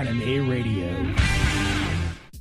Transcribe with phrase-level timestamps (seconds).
[0.00, 1.14] Anime Radio.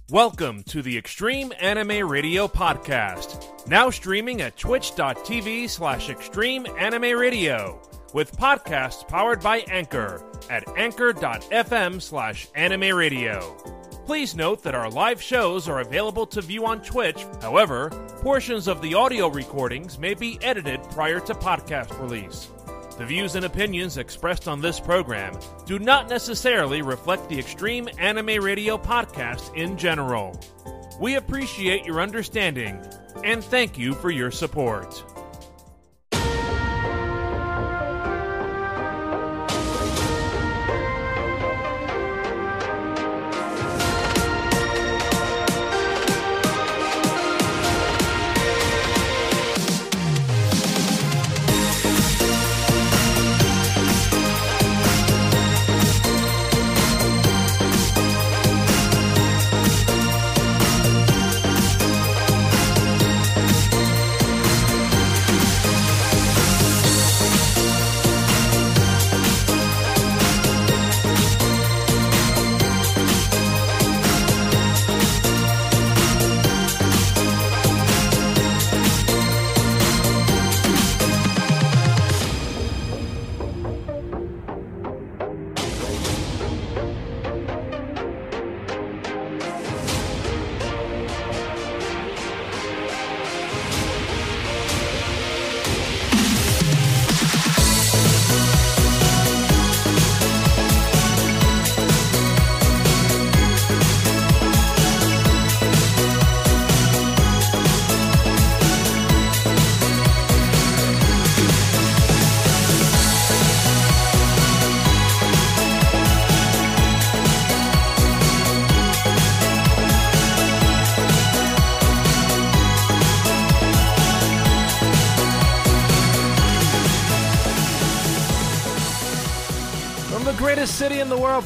[0.09, 7.81] Welcome to the Extreme Anime Radio Podcast, now streaming at twitch.tv slash extreme anime radio,
[8.13, 13.41] with podcasts powered by Anchor at anchor.fm slash anime radio.
[14.05, 17.25] Please note that our live shows are available to view on Twitch.
[17.41, 17.89] However,
[18.21, 22.47] portions of the audio recordings may be edited prior to podcast release.
[22.99, 28.43] The views and opinions expressed on this program do not necessarily reflect the Extreme Anime
[28.43, 30.37] Radio podcast in general.
[30.99, 32.77] We appreciate your understanding
[33.23, 35.01] and thank you for your support.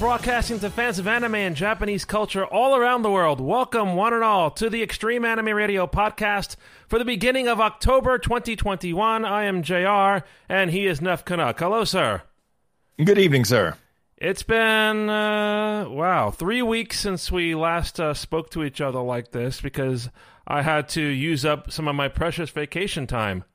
[0.03, 4.21] Broadcasting to fans of anime and Japanese culture all around the world, welcome one and
[4.21, 6.57] all to the Extreme Anime Radio podcast
[6.89, 9.23] for the beginning of October 2021.
[9.23, 11.57] I am JR, and he is Neff Canuck.
[11.57, 12.21] Hello, sir.
[13.01, 13.77] Good evening, sir.
[14.17, 19.31] It's been, uh, wow, three weeks since we last uh, spoke to each other like
[19.31, 20.09] this because
[20.45, 23.45] I had to use up some of my precious vacation time.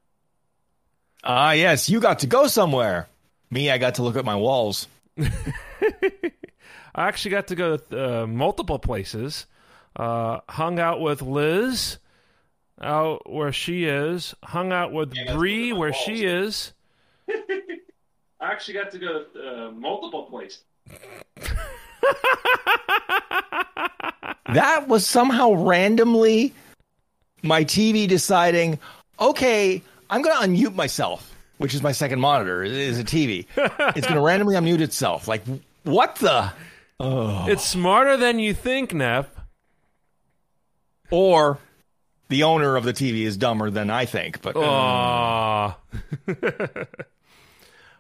[1.22, 3.06] Ah, yes, you got to go somewhere.
[3.50, 4.88] Me, I got to look at my walls.
[6.94, 9.46] I actually got to go to uh, multiple places.
[9.96, 11.98] Uh, hung out with Liz
[12.80, 14.34] out where she is.
[14.44, 16.72] Hung out with Bree where she is.
[18.40, 20.62] I actually got to go to uh, multiple places.
[24.54, 26.54] That was somehow randomly
[27.42, 28.78] my TV deciding,
[29.20, 33.46] okay, I'm going to unmute myself, which is my second monitor, is a TV.
[33.56, 35.28] it's going to randomly unmute itself.
[35.28, 35.42] Like,
[35.84, 36.50] what the?
[37.00, 39.28] It's smarter than you think, Neff.
[41.10, 41.58] Or
[42.28, 44.42] the owner of the TV is dumber than I think.
[44.42, 45.74] But uh,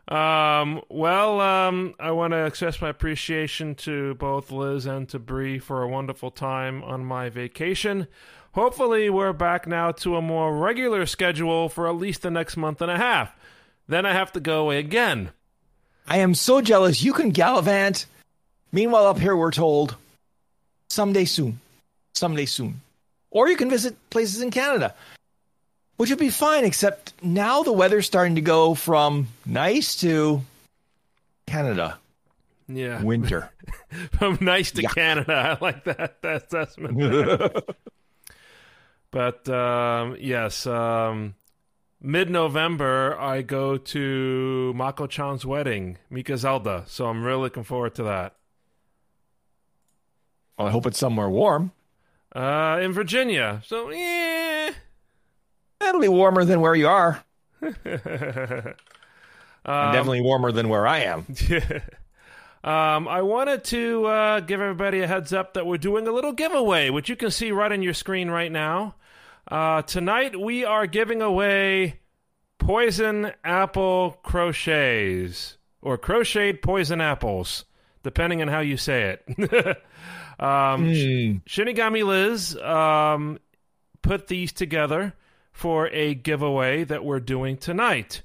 [0.14, 5.58] um, well, um, I want to express my appreciation to both Liz and to Bree
[5.58, 8.08] for a wonderful time on my vacation.
[8.52, 12.82] Hopefully, we're back now to a more regular schedule for at least the next month
[12.82, 13.34] and a half.
[13.86, 15.30] Then I have to go away again.
[16.06, 17.02] I am so jealous.
[17.02, 18.06] You can gallivant.
[18.72, 19.96] Meanwhile, up here, we're told
[20.90, 21.60] someday soon.
[22.14, 22.80] Someday soon.
[23.30, 24.94] Or you can visit places in Canada,
[25.96, 30.42] which would be fine, except now the weather's starting to go from nice to
[31.46, 31.98] Canada
[32.68, 33.02] Yeah.
[33.02, 33.50] winter.
[34.18, 34.94] From nice to Yuck.
[34.94, 35.58] Canada.
[35.60, 36.98] I like that, that assessment.
[39.10, 41.34] but um, yes, um,
[42.00, 46.84] mid November, I go to Mako chan's wedding, Mika Zelda.
[46.86, 48.34] So I'm really looking forward to that.
[50.58, 51.72] Well, I hope it's somewhere warm.
[52.34, 53.62] Uh, in Virginia.
[53.64, 54.70] So, yeah.
[55.80, 57.24] That'll be warmer than where you are.
[59.64, 61.26] Um, definitely warmer than where I am.
[62.64, 66.32] Um, I wanted to uh, give everybody a heads up that we're doing a little
[66.32, 68.96] giveaway, which you can see right on your screen right now.
[69.46, 72.00] Uh, tonight we are giving away
[72.58, 77.64] poison apple crochets or crocheted poison apples,
[78.02, 79.78] depending on how you say it.
[80.38, 83.38] um, Sh- Shinigami Liz um,
[84.02, 85.14] put these together
[85.52, 88.22] for a giveaway that we're doing tonight.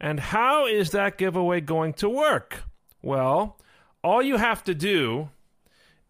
[0.00, 2.64] And how is that giveaway going to work?
[3.02, 3.58] Well,
[4.02, 5.30] all you have to do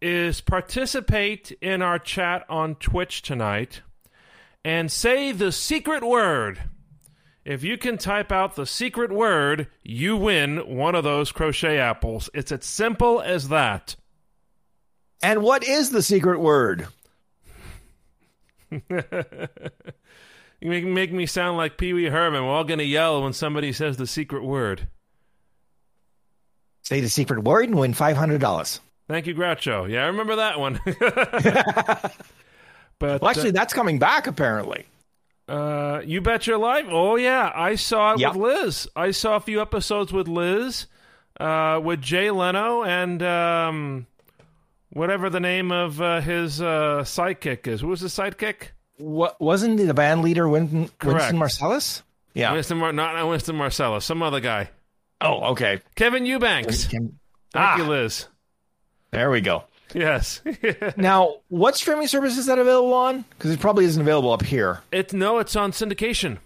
[0.01, 3.83] is participate in our chat on Twitch tonight
[4.65, 6.61] and say the secret word.
[7.45, 12.31] If you can type out the secret word, you win one of those crochet apples.
[12.33, 13.97] It's as simple as that.
[15.23, 16.87] And what is the secret word?
[18.71, 18.81] you
[20.63, 22.45] make, make me sound like Pee Wee Herman.
[22.45, 24.89] We're all going to yell when somebody says the secret word.
[26.83, 28.81] Say the secret word and win $500.
[29.09, 29.89] Thank you, Groucho.
[29.91, 30.81] Yeah, I remember that one.
[32.99, 34.87] but Well, actually, that's coming back, apparently.
[35.49, 36.87] uh, you bet your life.
[36.89, 38.35] Oh yeah, I saw it Yep.
[38.35, 38.89] with Liz.
[38.97, 40.87] I saw a few episodes with Liz,
[41.39, 44.07] uh, with Jay Leno and um,
[44.93, 47.81] whatever the name of uh, his uh, sidekick is.
[47.81, 48.69] Who was his sidekick?
[48.99, 50.91] What, wasn't the band leader Winston.
[51.03, 52.03] Winston Marsalis?
[52.35, 52.53] Yeah.
[52.53, 54.71] Winston Mar- not, Winston Marsalis, some other guy.
[55.21, 55.81] Oh, okay.
[55.95, 56.85] Kevin Eubanks.
[56.87, 57.13] Thank
[57.55, 57.77] Ah.
[57.77, 58.27] you, Liz.
[59.11, 59.65] There we go.
[59.95, 60.41] Yes.
[60.97, 63.25] Now, what streaming service is that available on?
[63.31, 64.81] Because it probably isn't available up here.
[64.91, 66.39] it's no, it's on syndication.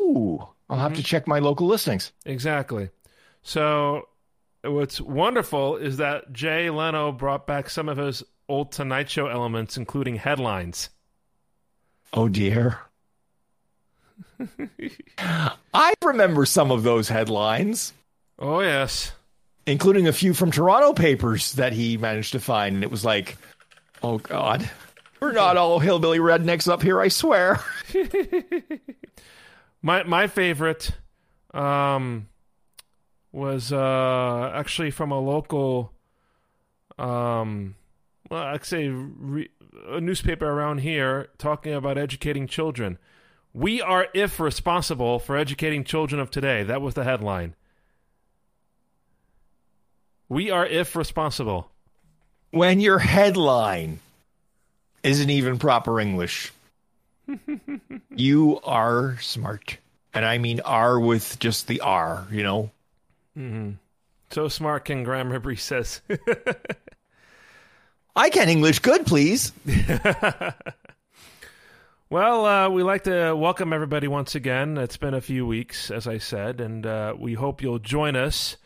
[0.00, 2.12] Ooh, I'll have to check my local listings.
[2.24, 2.90] Exactly.
[3.42, 4.08] So,
[4.66, 9.76] what's wonderful is that Jay Leno brought back some of his old Tonight Show elements,
[9.76, 10.90] including headlines.
[12.12, 12.80] Oh dear.
[15.74, 17.92] I remember some of those headlines,
[18.38, 19.12] Oh yes,
[19.66, 22.76] including a few from Toronto papers that he managed to find.
[22.76, 23.36] And it was like,
[24.02, 24.68] oh God,
[25.20, 27.60] we're not all hillbilly rednecks up here, I swear.
[29.82, 30.90] my my favorite
[31.54, 32.28] um,
[33.36, 35.92] was uh, actually from a local,
[36.98, 37.74] um,
[38.30, 39.50] well, I'd say re-
[39.88, 42.96] a newspaper around here talking about educating children.
[43.52, 46.62] We are, if responsible, for educating children of today.
[46.62, 47.54] That was the headline.
[50.30, 51.70] We are, if responsible.
[52.52, 54.00] When your headline
[55.02, 56.52] isn't even proper English,
[58.10, 59.76] you are smart.
[60.14, 62.70] And I mean R with just the R, you know?
[64.30, 66.00] So smart, King Grammarly says.
[68.16, 69.52] I can English good, please.
[72.08, 74.78] Well, uh, we like to welcome everybody once again.
[74.78, 78.56] It's been a few weeks, as I said, and uh, we hope you'll join us.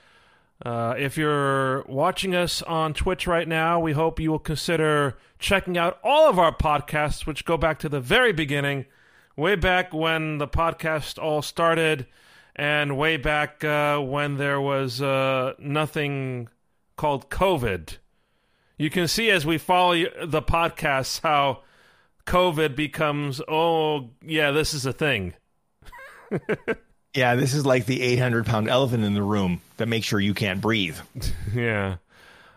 [0.63, 5.79] Uh, if you're watching us on Twitch right now, we hope you will consider checking
[5.79, 8.85] out all of our podcasts, which go back to the very beginning,
[9.37, 12.07] way back when the podcast all started,
[12.57, 16.49] and way back uh, when there was uh, nothing
[16.97, 17.97] called COVID.
[18.79, 19.95] You can see as we follow
[20.25, 21.63] the podcasts how
[22.27, 25.35] COVID becomes, oh, yeah, this is a thing.
[27.15, 30.35] Yeah, this is like the 800 pound elephant in the room that makes sure you
[30.35, 30.97] can't breathe.
[31.55, 31.97] Yeah.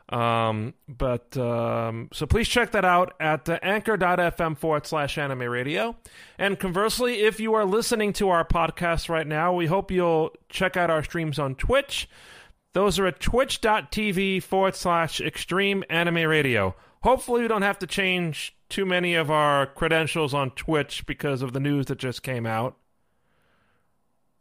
[0.09, 5.95] Um, but um, so please check that out at uh, anchor.fm forward slash anime radio.
[6.37, 10.77] And conversely, if you are listening to our podcast right now, we hope you'll check
[10.77, 12.09] out our streams on Twitch.
[12.73, 16.75] Those are at twitch.tv forward slash extreme anime radio.
[17.01, 21.53] Hopefully, we don't have to change too many of our credentials on Twitch because of
[21.53, 22.75] the news that just came out.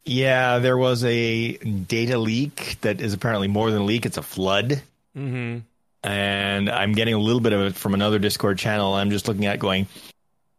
[0.05, 4.23] Yeah, there was a data leak that is apparently more than a leak, it's a
[4.23, 4.81] flood.
[5.17, 5.59] Mm-hmm.
[6.03, 8.93] And I'm getting a little bit of it from another Discord channel.
[8.93, 9.87] I'm just looking at going,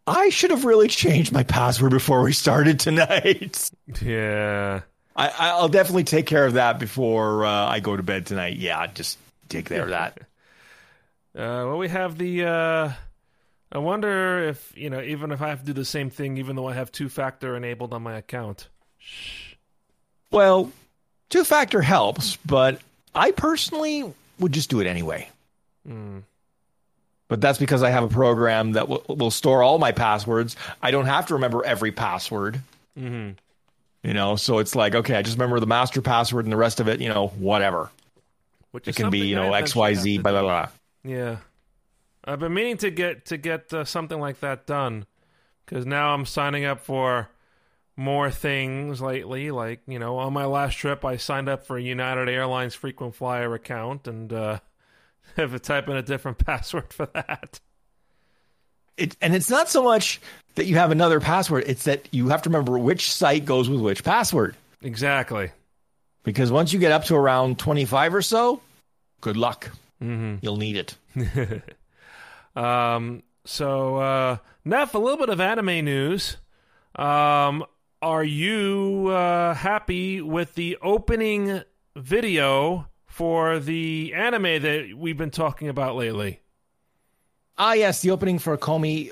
[0.07, 3.71] I should have really changed my password before we started tonight.
[4.03, 4.81] Yeah.
[5.17, 8.57] I, I'll definitely take care of that before uh, I go to bed tonight.
[8.57, 9.19] Yeah, just
[9.49, 10.19] take care of that.
[11.37, 12.45] Uh, well, we have the.
[12.45, 12.93] Uh,
[13.73, 16.55] I wonder if you know, even if I have to do the same thing, even
[16.55, 18.69] though I have two factor enabled on my account.
[18.99, 19.55] Shh.
[20.31, 20.71] Well,
[21.31, 22.81] two factor helps, but
[23.17, 25.29] I personally would just do it anyway.
[27.29, 30.57] But that's because I have a program that will, will store all my passwords.
[30.83, 32.61] I don't have to remember every password.
[32.99, 33.33] Mm-hmm.
[34.07, 36.79] You know, so it's like, okay, I just remember the master password and the rest
[36.79, 37.91] of it, you know, whatever.
[38.73, 40.69] Which It can be, you know, XYZ, eventually Y, have blah, blah, blah.
[41.05, 41.37] Yeah,
[42.25, 45.07] I've been meaning to get to get uh, something like that done
[45.65, 47.29] because now I'm signing up for
[47.97, 49.51] more things lately.
[49.51, 53.15] Like you know, on my last trip, I signed up for a United Airlines frequent
[53.15, 54.61] flyer account and uh,
[55.37, 57.61] have to type in a different password for that.
[58.97, 60.21] It, and it's not so much
[60.55, 63.81] that you have another password, it's that you have to remember which site goes with
[63.81, 64.55] which password.
[64.83, 65.51] Exactly.
[66.23, 68.61] Because once you get up to around 25 or so,
[69.21, 69.71] good luck.
[70.01, 70.37] Mm-hmm.
[70.43, 70.97] You'll need it.
[72.57, 76.37] Um, so, uh, Neff, a little bit of anime news.
[76.97, 77.65] Um,
[78.05, 81.63] are you uh, happy with the opening
[81.97, 86.39] video for the anime that we've been talking about lately.
[87.57, 89.11] Ah, yes, the opening for Komi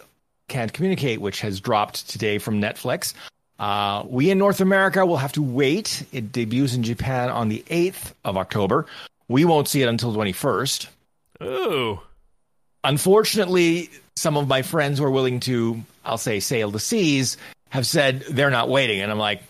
[0.48, 3.14] Can't Communicate, which has dropped today from Netflix.
[3.58, 6.04] Uh, we in North America will have to wait.
[6.12, 8.84] It debuts in Japan on the 8th of October.
[9.26, 10.88] We won't see it until 21st.
[11.42, 11.98] Ooh.
[12.84, 17.38] Unfortunately, some of my friends were willing to, I'll say, sail the seas
[17.72, 19.00] have said they're not waiting.
[19.00, 19.42] And I'm like,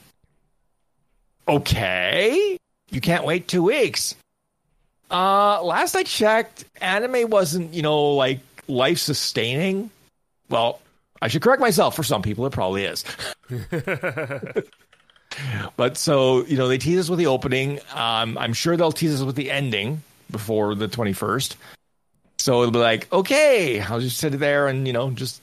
[1.48, 2.56] okay,
[2.88, 4.14] you can't wait two weeks.
[5.10, 8.38] Uh, last I checked, anime wasn't, you know, like
[8.68, 9.90] life sustaining.
[10.48, 10.80] Well,
[11.20, 11.96] I should correct myself.
[11.96, 13.04] For some people, it probably is.
[15.76, 17.80] but so, you know, they tease us with the opening.
[17.92, 20.00] Um, I'm sure they'll tease us with the ending
[20.30, 21.56] before the 21st.
[22.38, 25.42] So it'll be like, okay, I'll just sit there and, you know, just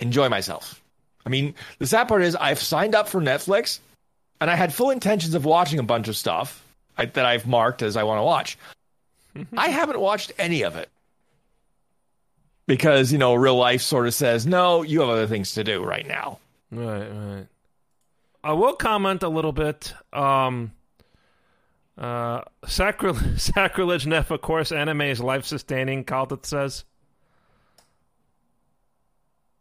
[0.00, 0.79] enjoy myself.
[1.24, 3.80] I mean, the sad part is I've signed up for Netflix
[4.40, 6.64] and I had full intentions of watching a bunch of stuff
[6.96, 8.58] I, that I've marked as I want to watch.
[9.56, 10.88] I haven't watched any of it
[12.66, 15.84] because, you know, real life sort of says, no, you have other things to do
[15.84, 16.38] right now.
[16.70, 17.46] Right, right.
[18.42, 19.92] I will comment a little bit.
[20.12, 20.72] Um,
[21.98, 26.84] uh, sacri- sacrilege Neff, of course, anime is life sustaining, Caldet says.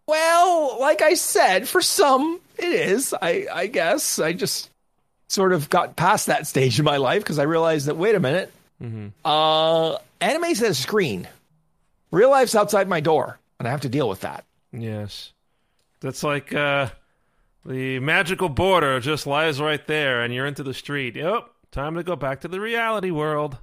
[0.10, 3.14] Well, like I said, for some it is.
[3.22, 4.70] I I guess I just
[5.28, 8.20] sort of got past that stage in my life because I realized that wait a
[8.20, 8.52] minute,
[8.82, 9.12] Mhm.
[9.24, 11.28] uh, anime says screen,
[12.12, 14.44] real life's outside my door, and I have to deal with that.
[14.72, 15.32] Yes.
[16.02, 16.90] That's like uh,
[17.66, 21.16] the magical border just lies right there, and you're into the street.
[21.16, 23.58] Yep, time to go back to the reality world.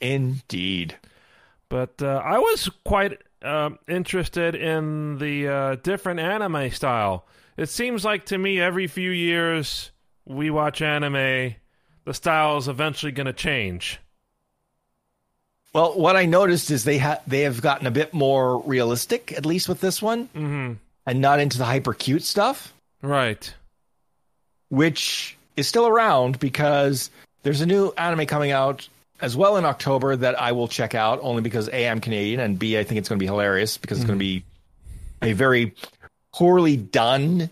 [0.00, 0.96] Indeed.
[1.68, 7.24] But uh, I was quite uh, interested in the uh, different anime style.
[7.56, 9.90] It seems like to me every few years
[10.24, 11.54] we watch anime,
[12.04, 13.98] the style is eventually going to change.
[15.74, 19.46] Well, what I noticed is they ha- they have gotten a bit more realistic, at
[19.46, 20.72] least with this one, hmm
[21.04, 22.72] and not into the hyper cute stuff.
[23.02, 23.52] Right.
[24.68, 27.10] which is still around because
[27.42, 28.88] there's a new anime coming out
[29.20, 32.58] as well in October that I will check out only because A, I'm Canadian, and
[32.58, 34.44] B, I think it's going to be hilarious because it's going to be
[35.22, 35.74] a very
[36.32, 37.50] poorly done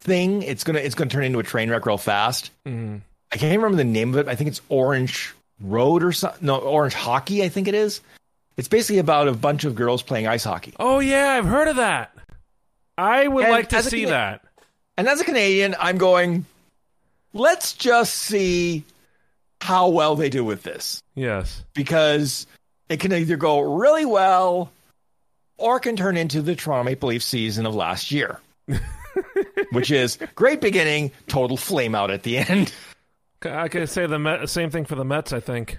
[0.00, 0.42] thing.
[0.42, 2.50] It's gonna it's gonna turn into a train wreck real fast.
[2.64, 2.96] hmm
[3.32, 4.28] I can't remember the name of it.
[4.28, 6.44] I think it's Orange Road or something.
[6.46, 7.44] No, Orange Hockey.
[7.44, 8.00] I think it is.
[8.56, 10.72] It's basically about a bunch of girls playing ice hockey.
[10.80, 12.12] Oh yeah, I've heard of that.
[12.98, 14.44] I would And like to see Cana- that.
[14.96, 16.46] And as a Canadian, I'm going.
[17.32, 18.84] Let's just see
[19.60, 21.02] how well they do with this.
[21.14, 21.64] Yes.
[21.74, 22.46] because
[22.88, 24.72] it can either go really well
[25.58, 28.40] or can turn into the Toronto Maple Leaf season of last year,
[29.72, 32.72] which is great beginning, total flame out at the end.
[33.42, 35.32] I can say the Met, same thing for the Mets.
[35.32, 35.78] I think.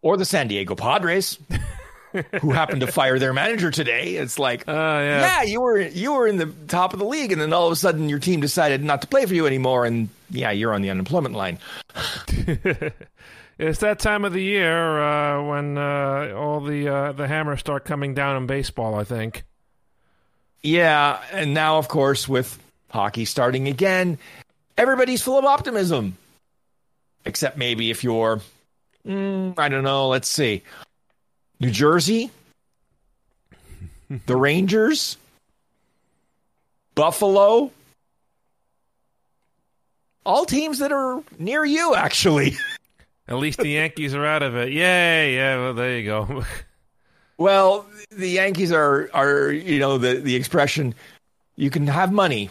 [0.00, 1.38] Or the San Diego Padres,
[2.40, 4.16] who happened to fire their manager today.
[4.16, 5.20] It's like, Uh, yeah.
[5.20, 7.72] yeah, you were you were in the top of the league, and then all of
[7.72, 10.82] a sudden your team decided not to play for you anymore, and yeah, you're on
[10.82, 11.58] the unemployment line.
[13.58, 17.84] it's that time of the year uh, when uh, all the uh, the hammers start
[17.84, 18.94] coming down in baseball.
[18.94, 19.44] I think.
[20.62, 22.58] Yeah, and now of course with
[22.90, 24.18] hockey starting again,
[24.76, 26.16] everybody's full of optimism.
[27.24, 28.40] Except maybe if you're
[29.06, 30.62] mm, I don't know, let's see.
[31.62, 32.28] New Jersey,
[34.26, 35.16] the Rangers,
[36.96, 37.70] Buffalo,
[40.26, 42.56] all teams that are near you actually.
[43.28, 44.72] At least the Yankees are out of it.
[44.72, 45.36] Yay!
[45.36, 45.56] Yeah.
[45.58, 46.44] Well, there you go.
[47.38, 50.94] Well, the Yankees are are you know the the expression
[51.56, 52.50] you can have money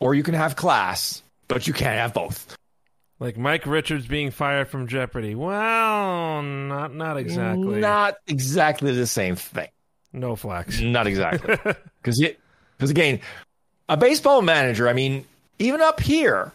[0.00, 2.56] or you can have class, but you can't have both.
[3.22, 5.36] Like Mike Richards being fired from Jeopardy.
[5.36, 7.78] Well, not not exactly.
[7.78, 9.68] Not exactly the same thing.
[10.12, 10.80] No flax.
[10.80, 11.56] Not exactly.
[12.02, 12.20] Because
[12.76, 13.20] because again,
[13.88, 14.88] a baseball manager.
[14.88, 15.24] I mean,
[15.60, 16.50] even up here,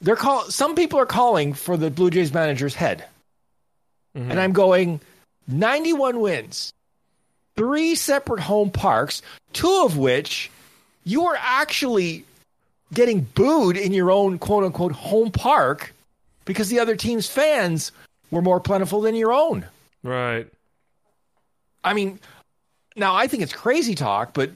[0.00, 0.44] they're call.
[0.44, 3.04] Some people are calling for the Blue Jays manager's head,
[4.16, 4.30] mm-hmm.
[4.30, 5.02] and I'm going
[5.48, 6.72] ninety-one wins,
[7.56, 9.20] three separate home parks,
[9.52, 10.50] two of which
[11.04, 12.24] you are actually
[12.94, 15.92] getting booed in your own quote unquote home park
[16.46, 17.92] because the other team's fans
[18.30, 19.66] were more plentiful than your own.
[20.02, 20.46] Right.
[21.84, 22.18] I mean,
[22.96, 24.50] now I think it's crazy talk, but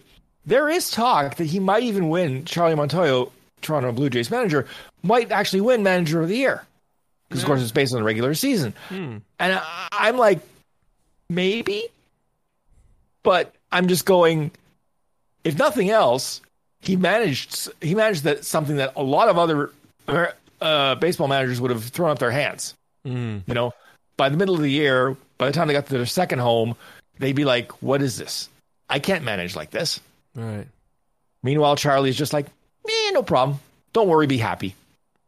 [0.46, 2.46] there is talk that he might even win.
[2.46, 3.30] Charlie Montoyo,
[3.60, 4.66] Toronto Blue Jays manager,
[5.02, 6.64] might actually win Manager of the Year
[7.28, 8.74] because, of course, it's based on the regular season.
[8.88, 9.18] Hmm.
[9.38, 10.40] And I, I'm like,
[11.28, 11.84] maybe,
[13.22, 14.50] but I'm just going.
[15.42, 16.40] If nothing else,
[16.80, 17.68] he managed.
[17.80, 19.70] He managed that something that a lot of other
[20.60, 22.74] uh, baseball managers would have thrown up their hands.
[23.06, 23.42] Mm.
[23.46, 23.72] You know,
[24.16, 26.76] by the middle of the year, by the time they got to their second home,
[27.18, 28.48] they'd be like, "What is this?
[28.88, 30.00] I can't manage like this."
[30.34, 30.66] Right.
[31.42, 32.46] Meanwhile, Charlie's just like,
[32.88, 33.58] "Eh, no problem.
[33.92, 34.74] Don't worry, be happy."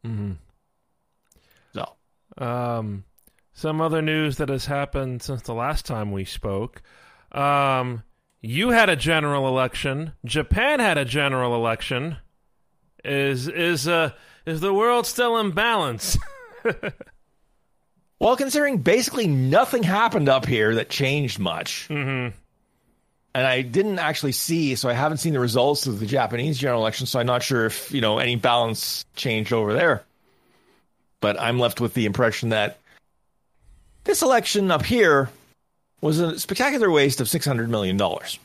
[0.07, 0.33] Mm-hmm.
[1.75, 1.93] So,
[2.39, 3.05] Um,
[3.55, 6.83] some other news that has happened since the last time we spoke.
[7.33, 8.03] Um,
[8.41, 10.13] you had a general election.
[10.25, 12.17] Japan had a general election.
[13.05, 14.11] Is is uh
[14.47, 16.19] is the world still in balance?
[18.19, 22.35] well, considering basically nothing happened up here that changed much, mm-hmm.
[23.35, 26.81] and I didn't actually see, so I haven't seen the results of the Japanese general
[26.81, 30.03] election, so I'm not sure if you know any balance changed over there.
[31.21, 32.79] But I'm left with the impression that
[34.05, 35.31] this election up here
[36.01, 38.39] was a spectacular waste of six hundred million dollars.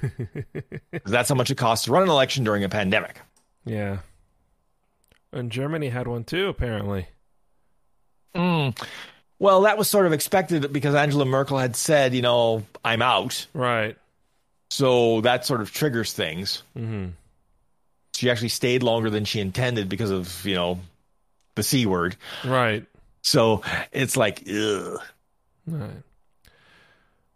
[1.04, 3.20] That's how much it costs to run an election during a pandemic.
[3.64, 3.98] Yeah.
[5.36, 7.06] And Germany had one too, apparently.
[8.34, 8.78] Mm.
[9.38, 13.46] Well, that was sort of expected because Angela Merkel had said, you know, I'm out.
[13.52, 13.96] Right.
[14.70, 16.62] So that sort of triggers things.
[16.76, 17.08] Mm-hmm.
[18.14, 20.80] She actually stayed longer than she intended because of, you know,
[21.54, 22.16] the C word.
[22.44, 22.86] Right.
[23.22, 23.62] So
[23.92, 25.00] it's like, ugh.
[25.66, 26.02] Right.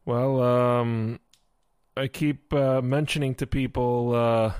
[0.07, 1.21] Well, um,
[1.97, 4.52] I keep uh, mentioning to people uh,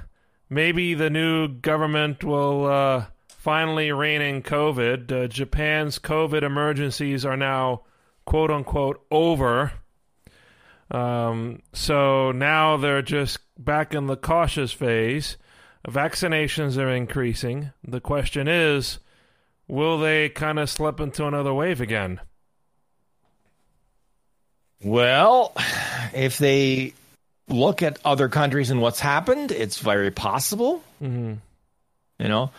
[0.51, 3.07] maybe the new government will uh,
[3.41, 5.11] finally rein in COVID.
[5.11, 7.83] Uh, Japan's COVID emergencies are now,
[8.27, 9.73] quote unquote, over.
[10.91, 15.39] Um, so now they're just back in the cautious phase.
[15.89, 17.71] Vaccinations are increasing.
[17.83, 18.99] The question is,
[19.67, 22.21] will they kind of slip into another wave again?
[24.85, 25.55] Well,
[26.13, 26.93] if they
[27.49, 30.83] look at other countries and what's happened, it's very possible.
[31.03, 31.35] Mm-hmm.
[32.19, 32.51] You know,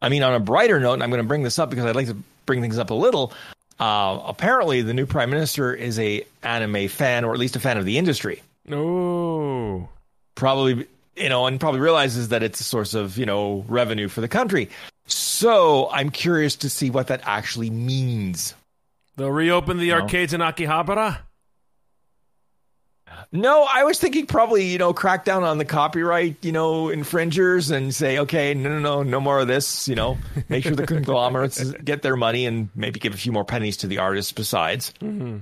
[0.00, 1.96] I mean, on a brighter note, and I'm going to bring this up because I'd
[1.96, 3.32] like to bring things up a little.
[3.80, 7.78] Uh, apparently, the new prime minister is a anime fan, or at least a fan
[7.78, 8.42] of the industry.
[8.70, 9.88] Oh,
[10.34, 14.20] Probably, you know, and probably realizes that it's a source of you know revenue for
[14.20, 14.68] the country.
[15.06, 18.54] So I'm curious to see what that actually means.
[19.16, 19.94] they'll reopen the No.
[20.00, 21.18] arcades in Akihabara.
[23.30, 27.70] No, I was thinking probably, you know, crack down on the copyright, you know, infringers
[27.70, 30.16] and say, okay, no, no, no, no more of this, you know,
[30.48, 33.86] make sure the conglomerates get their money and maybe give a few more pennies to
[33.86, 34.94] the artists besides.
[35.00, 35.38] Mm-hmm.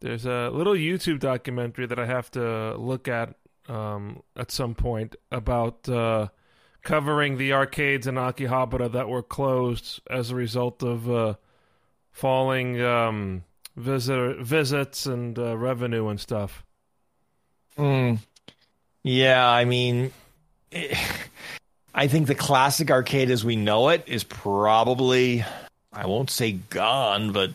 [0.00, 3.36] There's a little YouTube documentary that I have to look at
[3.68, 6.26] um, at some point about uh,
[6.82, 11.34] covering the arcades in Akihabara that were closed as a result of uh,
[12.10, 13.44] falling um,
[13.76, 16.62] visitor visits and uh, revenue and stuff.
[17.78, 18.18] Mm.
[19.02, 20.12] Yeah, I mean,
[20.72, 20.96] eh,
[21.94, 25.44] I think the classic arcade as we know it is probably,
[25.92, 27.50] I won't say gone, but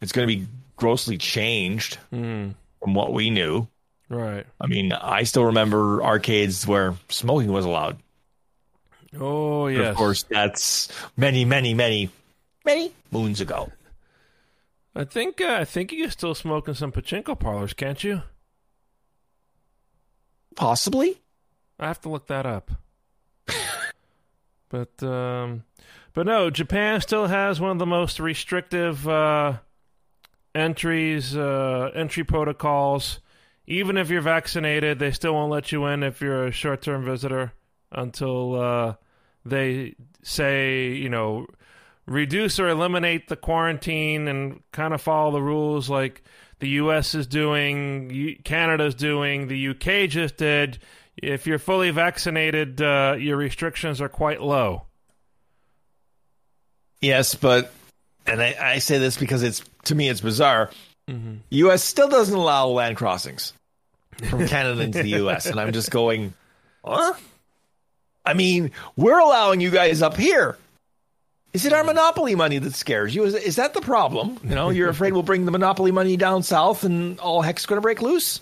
[0.00, 3.66] it's going to be grossly changed Mm, from what we knew.
[4.08, 4.46] right.
[4.60, 7.96] I mean, I still remember arcades where smoking was allowed.
[9.18, 9.90] Oh But yes.
[9.90, 12.10] Of course, that's many, many, many,
[12.64, 13.72] many moons ago.
[14.98, 18.22] I think uh, I think you can still smoke in some pachinko parlors, can't you?
[20.56, 21.20] Possibly.
[21.78, 22.72] I have to look that up.
[24.68, 25.62] but um,
[26.14, 29.58] but no, Japan still has one of the most restrictive uh,
[30.52, 33.20] entries, uh, entry protocols.
[33.68, 37.52] Even if you're vaccinated, they still won't let you in if you're a short-term visitor
[37.92, 38.94] until uh,
[39.44, 41.46] they say, you know,
[42.08, 46.22] reduce or eliminate the quarantine and kind of follow the rules like
[46.58, 47.14] the U.S.
[47.14, 50.08] is doing, Canada's doing, the U.K.
[50.08, 50.78] just did.
[51.16, 54.86] If you're fully vaccinated, uh, your restrictions are quite low.
[57.00, 57.72] Yes, but,
[58.26, 60.70] and I, I say this because it's, to me, it's bizarre.
[61.08, 61.34] Mm-hmm.
[61.50, 61.84] U.S.
[61.84, 63.52] still doesn't allow land crossings
[64.28, 65.46] from Canada into the U.S.
[65.46, 66.34] And I'm just going,
[66.84, 67.14] huh?
[68.24, 70.58] I mean, we're allowing you guys up here.
[71.58, 73.24] Is it our monopoly money that scares you?
[73.24, 74.38] Is, is that the problem?
[74.44, 77.78] You know, you're afraid we'll bring the monopoly money down south and all heck's going
[77.78, 78.40] to break loose?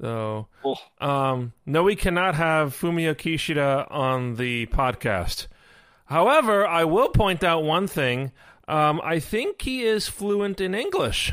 [0.00, 0.76] So, Oh.
[1.00, 5.48] um, no, we cannot have Fumio Kishida on the podcast.
[6.06, 8.30] However, I will point out one thing.
[8.68, 11.32] Um, I think he is fluent in English.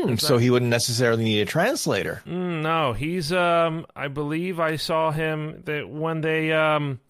[0.00, 2.22] Hmm, so he wouldn't necessarily need a translator.
[2.26, 3.32] Mm, no, he's.
[3.32, 7.00] Um, I believe I saw him that when they um,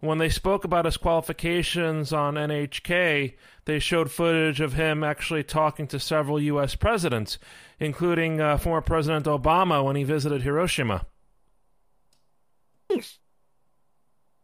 [0.00, 3.34] when they spoke about his qualifications on NHK,
[3.64, 6.74] they showed footage of him actually talking to several U.S.
[6.74, 7.38] presidents,
[7.80, 11.06] including uh, former President Obama when he visited Hiroshima.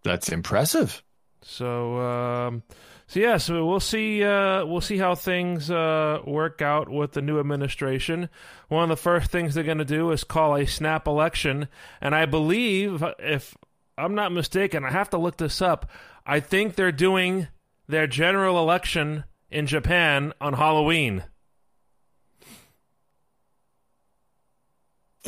[0.02, 1.02] That's impressive.
[1.40, 2.62] So, um,
[3.06, 4.24] so yeah, so we'll see.
[4.24, 8.28] Uh, we'll see how things uh, work out with the new administration.
[8.68, 11.68] One of the first things they're going to do is call a snap election,
[12.00, 13.56] and I believe, if
[13.98, 15.90] I'm not mistaken, I have to look this up.
[16.26, 17.48] I think they're doing
[17.86, 21.24] their general election in Japan on Halloween.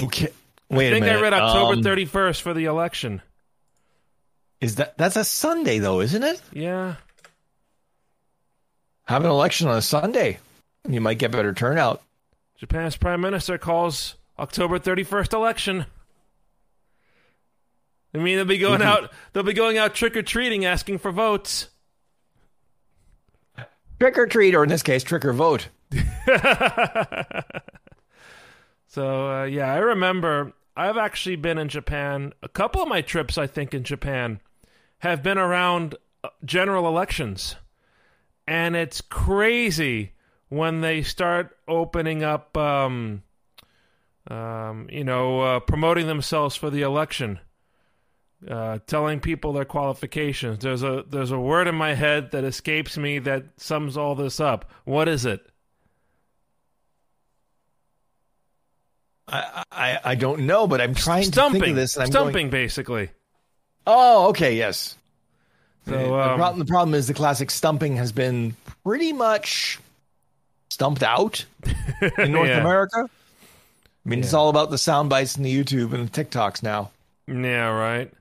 [0.03, 0.29] Okay.
[0.69, 1.19] Wait I think a minute.
[1.19, 3.23] I read October Um, 31st for the election.
[4.61, 6.41] Is that that's a Sunday though, isn't it?
[6.53, 6.97] Yeah.
[9.07, 10.39] Have an election on a Sunday.
[10.89, 12.03] You might get better turnout.
[12.57, 15.87] Japan's prime minister calls October 31st election.
[18.15, 19.13] I mean, they'll be going out.
[19.33, 21.69] They'll be going out trick or treating, asking for votes.
[24.01, 25.69] Trick or treat, or in this case, trick or vote.
[28.97, 30.55] So uh, yeah, I remember.
[30.75, 32.33] I've actually been in Japan.
[32.43, 34.41] A couple of my trips, I think, in Japan,
[35.01, 37.57] have been around uh, general elections,
[38.47, 40.13] and it's crazy
[40.49, 42.57] when they start opening up.
[42.57, 43.23] Um,
[44.29, 47.39] um, you know, uh, promoting themselves for the election.
[48.49, 50.59] uh, telling people their qualifications.
[50.59, 54.39] There's a there's a word in my head that escapes me that sums all this
[54.41, 54.71] up.
[54.85, 55.41] What is it?
[59.29, 61.61] I, I I don't know, but I'm trying to Stumping.
[61.61, 61.97] think of this.
[61.97, 63.11] And I'm Stumping, Going, basically.
[63.87, 64.97] oh, okay, yes.
[65.87, 69.79] So the, um, problem, the problem is the classic stumping has been pretty much
[70.69, 71.45] stumped out
[72.19, 72.61] in North Yeah.
[72.61, 73.09] America.
[73.09, 76.91] I mean, it's all about the sound bites and the YouTube and the TikToks now.
[77.27, 78.13] Yeah, right.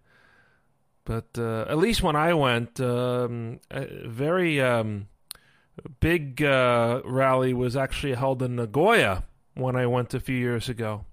[1.05, 5.07] But uh, at least when I went, um, a very um,
[5.99, 9.23] big uh, rally was actually held in Nagoya
[9.53, 11.05] when I went a few years ago.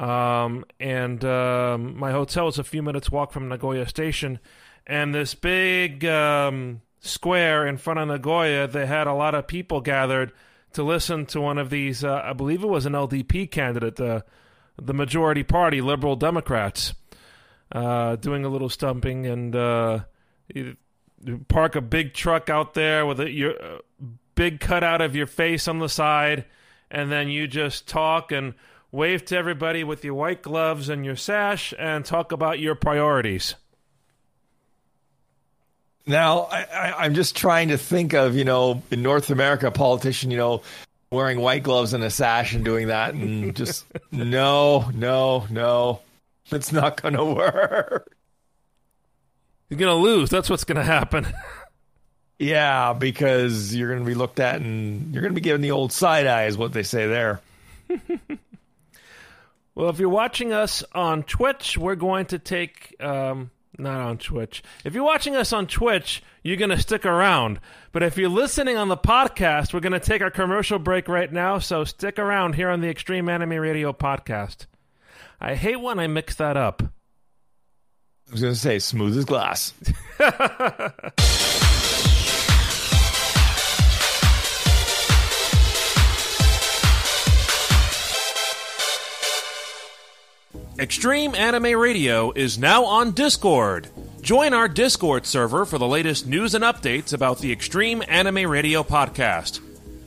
[0.00, 4.40] Um, and um, my hotel is a few minutes walk from Nagoya Station,
[4.86, 9.80] and this big um, square in front of Nagoya, they had a lot of people
[9.80, 10.32] gathered
[10.72, 12.04] to listen to one of these.
[12.04, 14.24] Uh, I believe it was an LDP candidate, the
[14.80, 16.94] the majority party, Liberal Democrats,
[17.72, 20.00] uh, doing a little stumping and uh,
[21.48, 23.78] park a big truck out there with a your uh,
[24.34, 26.46] big cutout of your face on the side,
[26.90, 28.54] and then you just talk and
[28.90, 33.54] wave to everybody with your white gloves and your sash and talk about your priorities.
[36.06, 39.70] Now, I, I, I'm just trying to think of, you know, in North America, a
[39.70, 40.62] politician, you know,
[41.10, 43.14] wearing white gloves and a sash and doing that.
[43.14, 46.00] And just, no, no, no.
[46.50, 48.14] It's not going to work.
[49.68, 50.28] You're gonna lose.
[50.28, 51.26] That's what's gonna happen.
[52.38, 55.70] Yeah, because you're going to be looked at and you're going to be given the
[55.70, 57.40] old side eye, is what they say there.
[59.74, 62.94] Well, if you're watching us on Twitch, we're going to take.
[63.00, 64.62] Um, not on Twitch.
[64.84, 67.60] If you're watching us on Twitch, you're going to stick around.
[67.92, 71.32] But if you're listening on the podcast, we're going to take our commercial break right
[71.32, 71.58] now.
[71.58, 74.66] So stick around here on the Extreme Anime Radio podcast.
[75.40, 76.82] I hate when I mix that up.
[78.28, 79.74] I was going to say, smooth as glass.
[90.78, 93.88] Extreme Anime Radio is now on Discord.
[94.22, 98.82] Join our Discord server for the latest news and updates about the Extreme Anime Radio
[98.82, 99.60] podcast.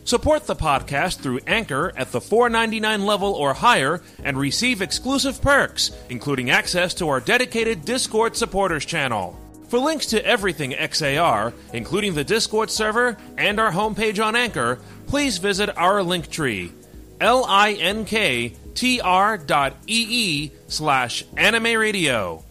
[0.06, 5.91] Support the podcast through Anchor at the $4.99 level or higher and receive exclusive perks,
[6.10, 9.39] including access to our dedicated Discord supporters channel.
[9.67, 15.38] For links to everything XAR, including the Discord server and our homepage on Anchor, please
[15.38, 16.71] visit our link tree
[17.21, 22.44] L-I-N-K-T-R dot E-E slash anime radio.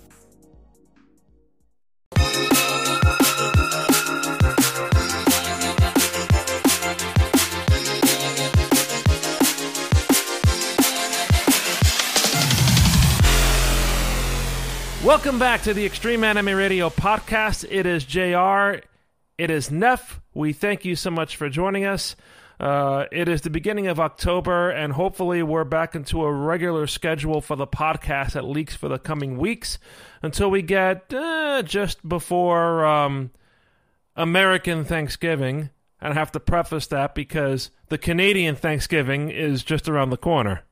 [15.04, 17.66] Welcome back to the Extreme Anime Radio podcast.
[17.70, 18.82] It is JR.
[19.36, 20.20] It is Neff.
[20.32, 22.16] We thank you so much for joining us.
[22.60, 27.40] Uh, it is the beginning of October, and hopefully, we're back into a regular schedule
[27.40, 29.78] for the podcast at leaks for the coming weeks
[30.22, 33.30] until we get uh, just before um,
[34.16, 35.70] American Thanksgiving.
[36.00, 40.62] And I have to preface that because the Canadian Thanksgiving is just around the corner.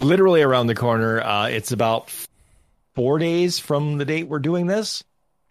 [0.00, 1.20] Literally around the corner.
[1.20, 2.10] Uh, it's about
[2.94, 5.04] four days from the date we're doing this.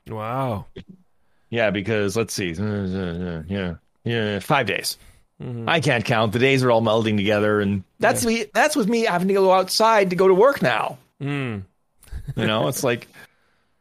[0.08, 0.66] Wow.
[1.50, 2.52] Yeah, because let's see.
[2.54, 4.98] Yeah, yeah, five days.
[5.68, 6.34] I can't count.
[6.34, 8.46] The days are all melding together, and that's me.
[8.54, 10.98] That's with me having to go outside to go to work now.
[11.22, 11.64] Mm.
[12.36, 13.08] You know, it's like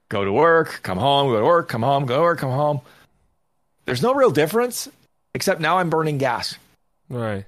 [0.09, 2.81] go to work, come home, go to work, come home, go to work, come home.
[3.85, 4.89] There's no real difference,
[5.35, 6.57] except now I'm burning gas.
[7.09, 7.45] Right.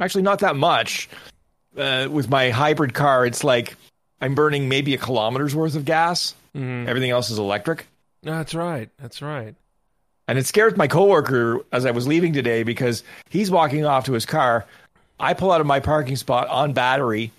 [0.00, 1.08] Actually, not that much.
[1.76, 3.76] Uh, with my hybrid car, it's like
[4.20, 6.34] I'm burning maybe a kilometer's worth of gas.
[6.54, 6.86] Mhm.
[6.86, 7.86] Everything else is electric.
[8.22, 8.90] That's right.
[8.98, 9.54] That's right.
[10.32, 14.14] And it scared my coworker as I was leaving today because he's walking off to
[14.14, 14.64] his car.
[15.20, 17.32] I pull out of my parking spot on battery,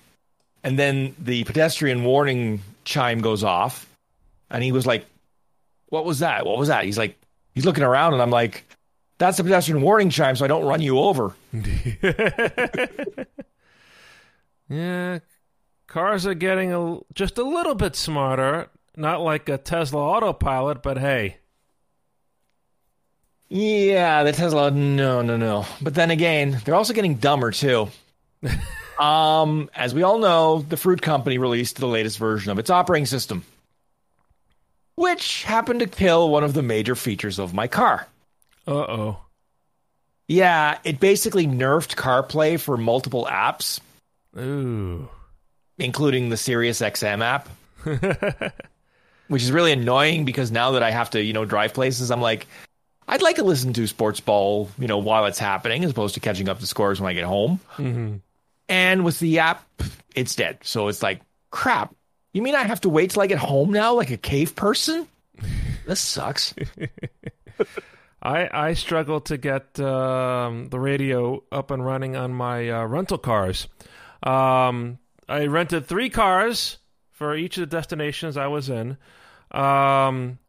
[0.64, 3.88] and then the pedestrian warning chime goes off.
[4.52, 5.08] And he was like,
[5.90, 6.46] What was that?
[6.46, 6.86] What was that?
[6.86, 7.18] He's like,
[7.56, 8.64] He's looking around, and I'm like,
[9.18, 11.34] That's the pedestrian warning chime, so I don't run you over.
[14.70, 15.18] Yeah,
[15.88, 18.70] cars are getting a, just a little bit smarter.
[18.96, 21.38] Not like a Tesla autopilot, but hey,
[23.54, 25.68] Yeah, the Tesla, no, no, no.
[25.80, 27.88] But then again, they're also getting dumber too.
[29.00, 33.06] um, as we all know, the Fruit Company released the latest version of its operating
[33.06, 33.46] system,
[34.96, 38.08] which happened to kill one of the major features of my car.
[38.68, 39.18] uh oh.
[40.28, 43.80] Yeah, it basically nerfed CarPlay for multiple apps,
[44.36, 45.08] Ooh.
[45.78, 47.48] including the Sirius XM app,
[49.28, 52.22] which is really annoying because now that I have to, you know, drive places, I'm
[52.22, 52.48] like,
[53.08, 56.20] I'd like to listen to sports ball, you know, while it's happening, as opposed to
[56.20, 57.60] catching up the scores when I get home.
[57.76, 58.16] hmm
[58.70, 59.64] And with the app,
[60.16, 60.60] it's dead.
[60.64, 61.94] So it's like, crap.
[62.34, 65.08] You mean I have to wait till I get home now, like a cave person?
[65.86, 66.56] This sucks.
[68.22, 73.18] I I struggle to get um, the radio up and running on my uh, rental
[73.18, 73.68] cars.
[74.24, 76.78] Um, I rented three cars
[77.12, 78.98] for each of the destinations I was in.
[79.52, 80.40] Um,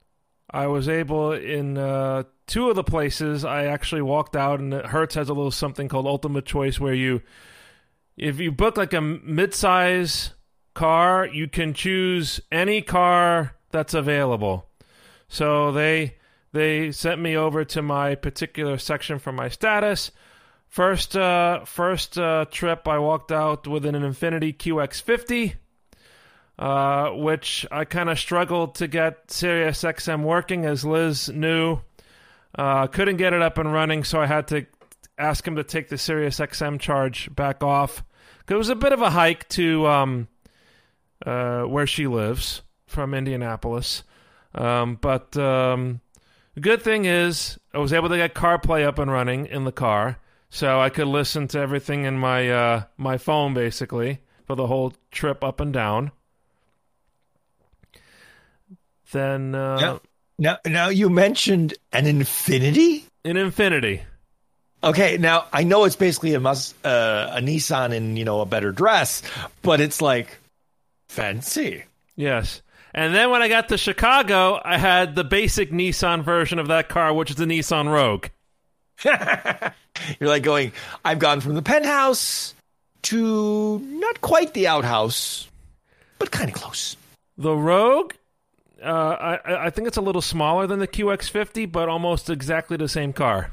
[0.51, 3.45] I was able in uh, two of the places.
[3.45, 7.23] I actually walked out, and Hertz has a little something called Ultimate Choice, where you,
[8.17, 10.33] if you book like a mid-size
[10.75, 14.69] car, you can choose any car that's available.
[15.29, 16.17] So they
[16.53, 20.13] they sent me over to my particular section for my status.
[20.69, 25.55] First uh, first uh, trip, I walked out with an Infiniti QX50,
[26.59, 31.81] uh, which I kind of struggled to get Sirius XM working, as Liz knew.
[32.57, 34.67] Uh, couldn't get it up and running, so I had to
[35.19, 38.05] ask him to take the Sirius XM charge back off.
[38.49, 40.29] It was a bit of a hike to um,
[41.25, 44.03] uh, where she lives from Indianapolis.
[44.55, 46.01] Um, but um,
[46.55, 49.73] the good thing is, I was able to get CarPlay up and running in the
[49.73, 50.19] car,
[50.51, 54.93] so I could listen to everything in my uh, my phone basically for the whole
[55.11, 56.12] trip up and down.
[59.11, 59.99] Then uh.
[60.38, 63.05] Now, now you mentioned an Infiniti.
[63.25, 64.01] An Infiniti,
[64.83, 68.47] Okay, now I know it's basically a mus- uh, a Nissan in you know a
[68.47, 69.23] better dress,
[69.62, 70.38] but it's like
[71.09, 71.85] fancy.
[72.16, 72.61] yes.
[72.92, 76.88] And then when I got to Chicago, I had the basic Nissan version of that
[76.88, 78.27] car, which is the Nissan Rogue.
[80.20, 80.73] You're like going.
[81.05, 82.55] I've gone from the penthouse
[83.05, 85.49] to not quite the outhouse,
[86.18, 86.97] but kind of close.
[87.37, 88.12] The Rogue,
[88.85, 92.88] uh, I, I- think it's a little smaller than the QX50, but almost exactly the
[92.88, 93.51] same car.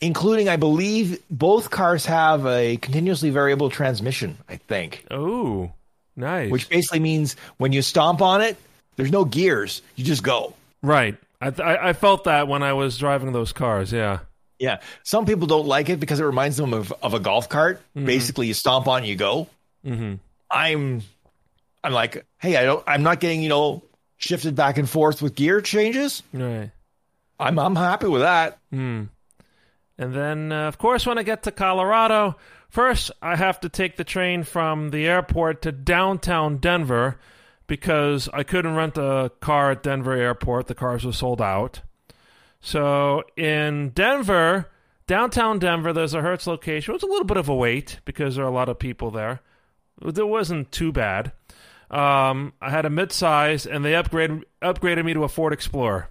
[0.00, 4.36] Including, I believe, both cars have a continuously variable transmission.
[4.46, 5.72] I think, Oh,
[6.16, 6.50] nice.
[6.50, 8.58] which basically means when you stomp on it,
[8.96, 9.80] there's no gears.
[9.94, 10.54] You just go.
[10.82, 11.16] right.
[11.38, 13.92] I, th- I I felt that when I was driving those cars.
[13.92, 14.20] Yeah.
[14.58, 14.80] Yeah.
[15.02, 17.82] Some people don't like it because it reminds them of, of a golf cart.
[17.94, 19.46] Basically, you stomp on, you go.
[19.84, 20.14] Mm-hmm.
[20.50, 21.02] I'm,
[21.84, 23.82] I'm like, hey, I don't, I'm not getting, you know,
[24.16, 26.22] shifted back and forth with gear changes.
[26.32, 26.70] Right.
[27.38, 28.58] I'm, I'm happy with that.
[28.70, 29.04] Hmm.
[29.98, 32.36] And then, uh, of course, when I get to Colorado,
[32.68, 37.18] first I have to take the train from the airport to downtown Denver
[37.66, 40.66] because I couldn't rent a car at Denver Airport.
[40.66, 41.80] The cars were sold out.
[42.60, 44.70] So in Denver,
[45.06, 46.92] downtown Denver, there's a Hertz location.
[46.92, 49.10] It was a little bit of a wait because there are a lot of people
[49.10, 49.40] there.
[50.04, 51.32] It wasn't too bad.
[51.90, 56.08] Um, I had a midsize, and they upgraded upgraded me to a Ford Explorer.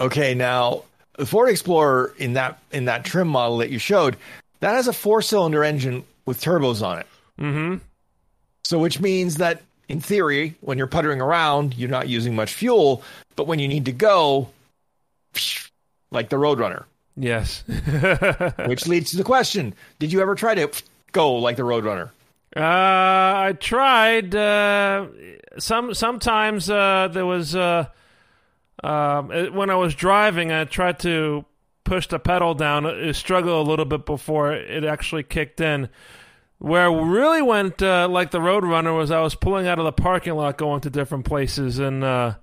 [0.00, 0.34] Okay.
[0.34, 0.84] Now
[1.18, 4.16] the Ford Explorer in that, in that trim model that you showed,
[4.60, 7.06] that has a four cylinder engine with turbos on it.
[7.38, 7.76] Mm-hmm.
[8.64, 13.02] So, which means that in theory, when you're puttering around, you're not using much fuel,
[13.34, 14.48] but when you need to go,
[16.10, 16.84] like the Roadrunner,
[17.16, 17.64] Yes.
[18.66, 20.70] which leads to the question Did you ever try to
[21.12, 22.10] go like the Roadrunner?
[22.56, 24.34] Uh, I tried.
[24.34, 25.06] Uh,
[25.58, 27.86] some sometimes uh, there was uh,
[28.82, 31.44] um, it- when I was driving, I tried to
[31.84, 32.86] push the pedal down.
[32.86, 35.88] It struggled a little bit before it actually kicked in.
[36.58, 40.34] Where really went uh, like the Roadrunner was I was pulling out of the parking
[40.34, 42.34] lot going to different places in uh,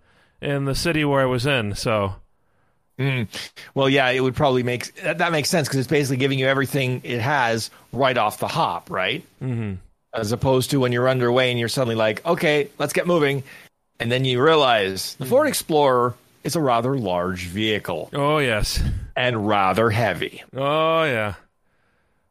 [0.42, 1.76] in the city where I was in.
[1.76, 2.16] So
[2.98, 3.28] Mm.
[3.74, 6.48] Well, yeah, it would probably make that, that makes sense because it's basically giving you
[6.48, 9.22] everything it has right off the hop, right?
[9.44, 9.74] Mm-hmm.
[10.16, 13.44] As opposed to when you're underway and you're suddenly like, okay, let's get moving,
[14.00, 18.82] and then you realize the Ford Explorer is a rather large vehicle oh yes,
[19.16, 20.44] and rather heavy.
[20.56, 21.34] oh yeah.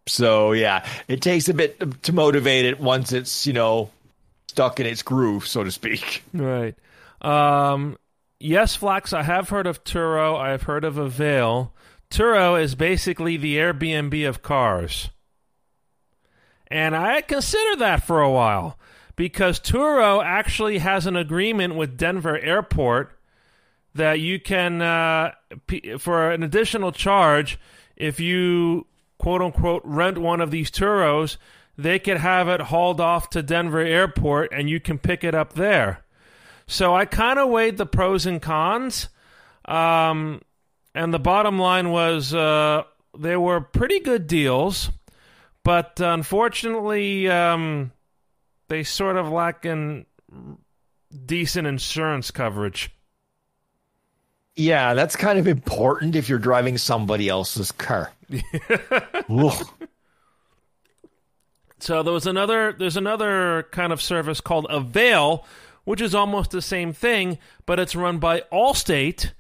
[0.07, 3.91] So yeah, it takes a bit to motivate it once it's you know
[4.49, 6.23] stuck in its groove, so to speak.
[6.33, 6.75] Right.
[7.21, 7.97] Um,
[8.39, 10.39] yes, Flax, I have heard of Turo.
[10.39, 11.73] I have heard of Avail.
[12.11, 15.11] Turo is basically the Airbnb of cars.
[16.69, 18.79] And I considered that for a while
[19.17, 23.19] because Turo actually has an agreement with Denver Airport
[23.95, 25.33] that you can, uh,
[25.67, 27.59] p- for an additional charge,
[27.97, 28.87] if you
[29.19, 31.37] quote unquote rent one of these Turos,
[31.77, 35.55] they could have it hauled off to Denver Airport and you can pick it up
[35.55, 36.05] there.
[36.67, 39.09] So I kind of weighed the pros and cons.
[39.67, 40.41] Um,
[40.95, 42.85] and the bottom line was uh,
[43.17, 44.91] they were pretty good deals,
[45.65, 47.91] but unfortunately, um,
[48.69, 50.07] they sort of lack in
[51.27, 52.91] decent insurance coverage.
[54.57, 58.13] Yeah, that's kind of important if you're driving somebody else's car.
[61.85, 62.73] So there was another.
[62.73, 65.45] There's another kind of service called Avail,
[65.85, 69.33] which is almost the same thing, but it's run by Allstate,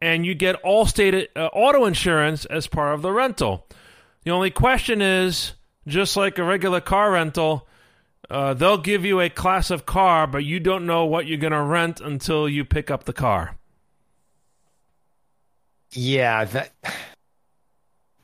[0.00, 3.66] and you get Allstate uh, auto insurance as part of the rental.
[4.24, 5.52] The only question is,
[5.86, 7.66] just like a regular car rental,
[8.30, 11.52] uh, they'll give you a class of car, but you don't know what you're going
[11.52, 13.56] to rent until you pick up the car.
[15.92, 16.72] Yeah, that.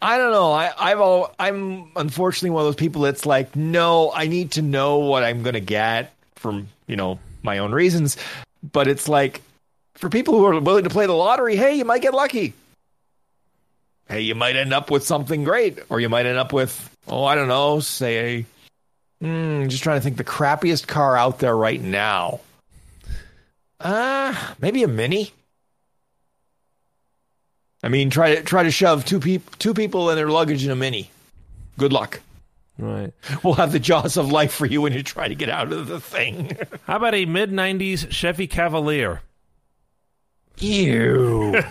[0.01, 0.53] I don't know.
[0.53, 1.35] I, I've all.
[1.39, 5.43] I'm unfortunately one of those people that's like, no, I need to know what I'm
[5.43, 8.17] going to get from you know my own reasons.
[8.73, 9.43] But it's like
[9.95, 12.55] for people who are willing to play the lottery, hey, you might get lucky.
[14.09, 17.25] Hey, you might end up with something great, or you might end up with, oh,
[17.25, 18.47] I don't know, say,
[19.23, 22.41] mm, just trying to think the crappiest car out there right now.
[23.81, 25.33] Uh, maybe a mini.
[27.83, 30.71] I mean, try to try to shove two people two people and their luggage in
[30.71, 31.11] a mini.
[31.79, 32.21] Good luck.
[32.79, 33.13] Right.
[33.43, 35.89] We'll have the jaws of life for you when you try to get out of
[35.89, 36.57] the thing.
[36.87, 39.21] How about a mid 90s Chevy Cavalier?
[40.61, 41.53] Ew.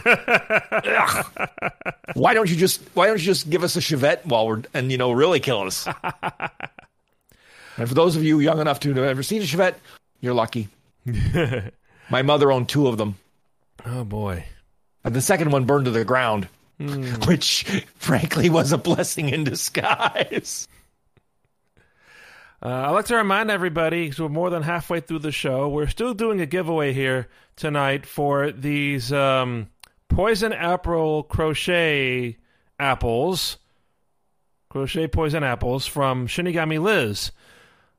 [2.14, 4.92] Why don't you just why don't you just give us a Chevette while we're and
[4.92, 5.88] you know really kill us?
[7.78, 9.76] and for those of you young enough to have ever seen a Chevette,
[10.22, 10.70] you're lucky.
[12.10, 13.18] My mother owned two of them.
[13.86, 14.46] Oh boy.
[15.04, 16.48] And the second one burned to the ground,
[16.80, 17.04] hmm.
[17.26, 17.64] which
[17.96, 20.68] frankly was a blessing in disguise.
[22.60, 25.88] Uh, I'd like to remind everybody, because we're more than halfway through the show, we're
[25.88, 29.70] still doing a giveaway here tonight for these um,
[30.10, 32.38] poison apple crochet
[32.80, 33.58] apples,
[34.70, 37.32] crochet poison apples from Shinigami Liz,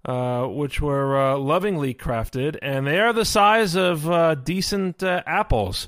[0.05, 5.23] uh, which were uh, lovingly crafted, and they are the size of uh, decent uh,
[5.25, 5.87] apples.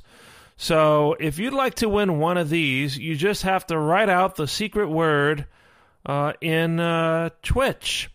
[0.56, 4.37] So if you'd like to win one of these, you just have to write out
[4.37, 5.46] the secret word
[6.06, 8.11] uh, in Twitch.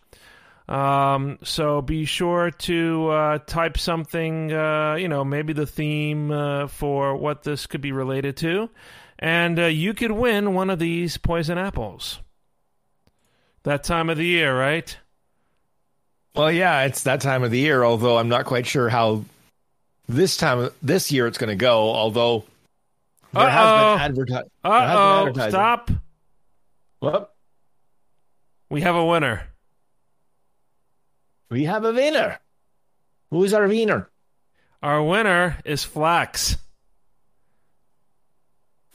[0.68, 6.66] Um, so be sure to uh, type something, uh, you know, maybe the theme uh,
[6.66, 8.68] for what this could be related to,
[9.18, 12.18] and uh, you could win one of these poison apples.
[13.62, 14.96] That time of the year, right?
[16.34, 17.82] Well, yeah, it's that time of the year.
[17.84, 19.24] Although I'm not quite sure how
[20.08, 21.90] this time this year it's going to go.
[21.90, 22.44] Although
[23.32, 23.48] there Uh-oh.
[23.48, 24.50] has been advertised.
[24.64, 25.48] Uh oh!
[25.48, 25.90] Stop!
[26.98, 27.34] What?
[28.68, 29.48] We have a winner.
[31.50, 32.38] We have a winner.
[33.30, 34.10] Who is our winner?
[34.82, 36.56] Our winner is Flax.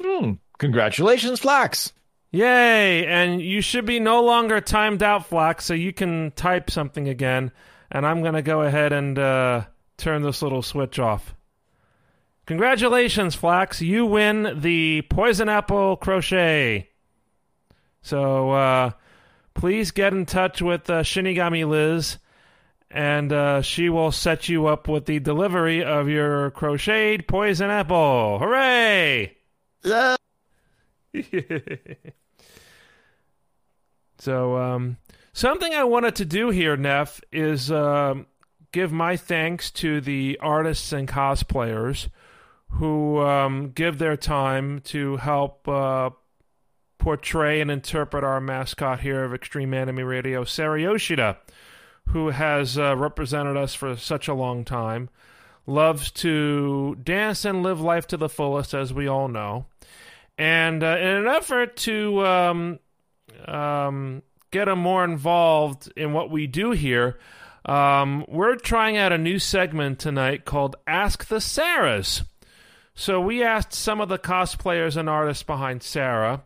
[0.02, 0.34] Hmm.
[0.58, 1.94] Congratulations, Flax.
[2.32, 3.06] Yay!
[3.06, 7.52] And you should be no longer timed out, Flax, so you can type something again.
[7.92, 9.66] And I'm going to go ahead and uh,
[9.98, 11.36] turn this little switch off.
[12.46, 13.82] Congratulations, Flax.
[13.82, 16.90] You win the Poison Apple Crochet.
[18.02, 18.92] So uh,
[19.54, 22.18] please get in touch with uh, Shinigami Liz,
[22.94, 28.40] and uh, she will set you up with the delivery of your crocheted poison apple.
[28.40, 29.36] Hooray!
[34.20, 34.98] so, um,
[35.34, 38.28] something I wanted to do here, Neff, is um,
[38.72, 42.10] give my thanks to the artists and cosplayers
[42.70, 46.10] who um, give their time to help uh,
[46.98, 51.38] portray and interpret our mascot here of Extreme Anime Radio, Sarah Yoshida,
[52.10, 55.10] who has uh, represented us for such a long time.
[55.66, 59.66] Loves to dance and live life to the fullest, as we all know.
[60.38, 62.80] And uh, in an effort to um,
[63.46, 67.20] um, get him more involved in what we do here,
[67.66, 72.24] um, we're trying out a new segment tonight called Ask the Sarahs.
[72.96, 76.44] So we asked some of the cosplayers and artists behind Sarah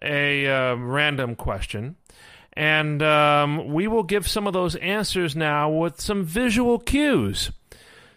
[0.00, 1.96] a uh, random question.
[2.56, 7.50] And um, we will give some of those answers now with some visual cues.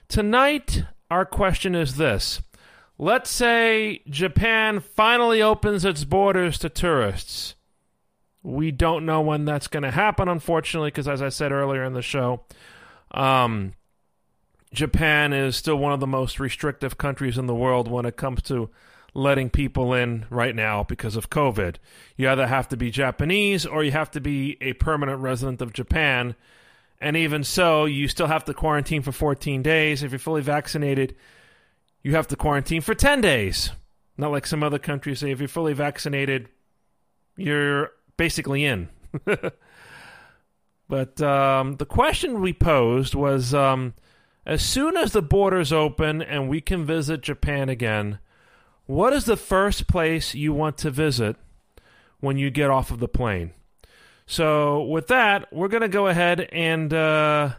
[0.07, 2.41] Tonight, our question is this
[2.99, 7.55] Let's say Japan finally opens its borders to tourists.
[8.41, 11.93] We don't know when that's going to happen, unfortunately, because as I said earlier in
[11.93, 12.45] the show,
[13.11, 13.73] um,
[14.73, 18.41] Japan is still one of the most restrictive countries in the world when it comes
[18.43, 18.69] to
[19.17, 21.77] letting people in right now because of COVID.
[22.15, 25.73] You either have to be Japanese or you have to be a permanent resident of
[25.73, 26.35] Japan.
[27.01, 30.03] And even so, you still have to quarantine for 14 days.
[30.03, 31.15] If you're fully vaccinated,
[32.03, 33.71] you have to quarantine for 10 days.
[34.17, 36.49] Not like some other countries say if you're fully vaccinated,
[37.35, 38.87] you're basically in.
[40.87, 43.95] but um, the question we posed was um,
[44.45, 48.19] as soon as the borders open and we can visit Japan again,
[48.87, 51.35] what is the first place you want to visit
[52.19, 53.51] when you get off of the plane?
[54.25, 57.51] So, with that, we're going to go ahead and uh,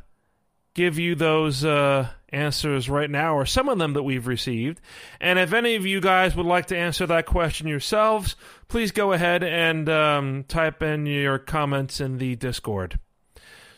[0.74, 4.80] give you those uh, answers right now, or some of them that we've received.
[5.18, 8.36] And if any of you guys would like to answer that question yourselves,
[8.68, 12.98] please go ahead and um, type in your comments in the Discord.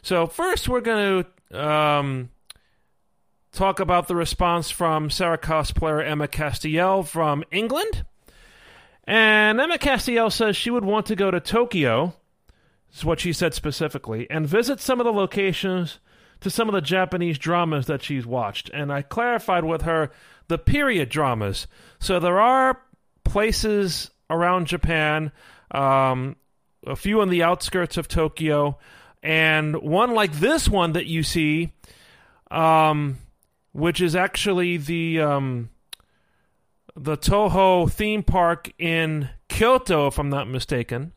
[0.02, 2.30] So, first, we're going to um,
[3.52, 8.04] talk about the response from Sarah cosplayer Emma Castiel from England.
[9.04, 12.14] And Emma Castiel says she would want to go to Tokyo
[12.92, 15.98] is what she said specifically, and visit some of the locations
[16.40, 18.70] to some of the Japanese dramas that she's watched.
[18.70, 20.10] And I clarified with her
[20.48, 21.66] the period dramas.
[21.98, 22.80] So there are
[23.24, 25.32] places around Japan,
[25.70, 26.36] um,
[26.86, 28.78] a few on the outskirts of Tokyo,
[29.22, 31.72] and one like this one that you see,
[32.50, 33.18] um,
[33.72, 35.70] which is actually the um,
[36.96, 41.12] the Toho theme park in Kyoto, if I'm not mistaken.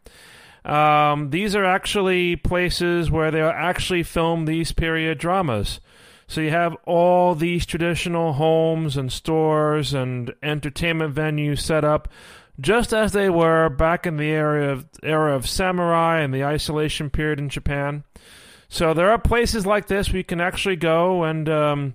[0.66, 5.82] Um, these are actually places where they'll actually film these period dramas.
[6.28, 12.08] So you have all these traditional homes and stores and entertainment venues set up
[12.60, 17.10] just as they were back in the era of, era of samurai and the isolation
[17.10, 18.04] period in Japan.
[18.70, 21.94] So there are places like this where you can actually go and um,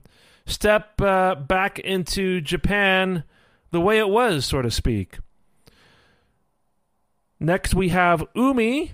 [0.48, 3.24] step uh, back into Japan
[3.70, 5.18] the way it was, so to speak.
[7.40, 8.92] Next, we have Umi.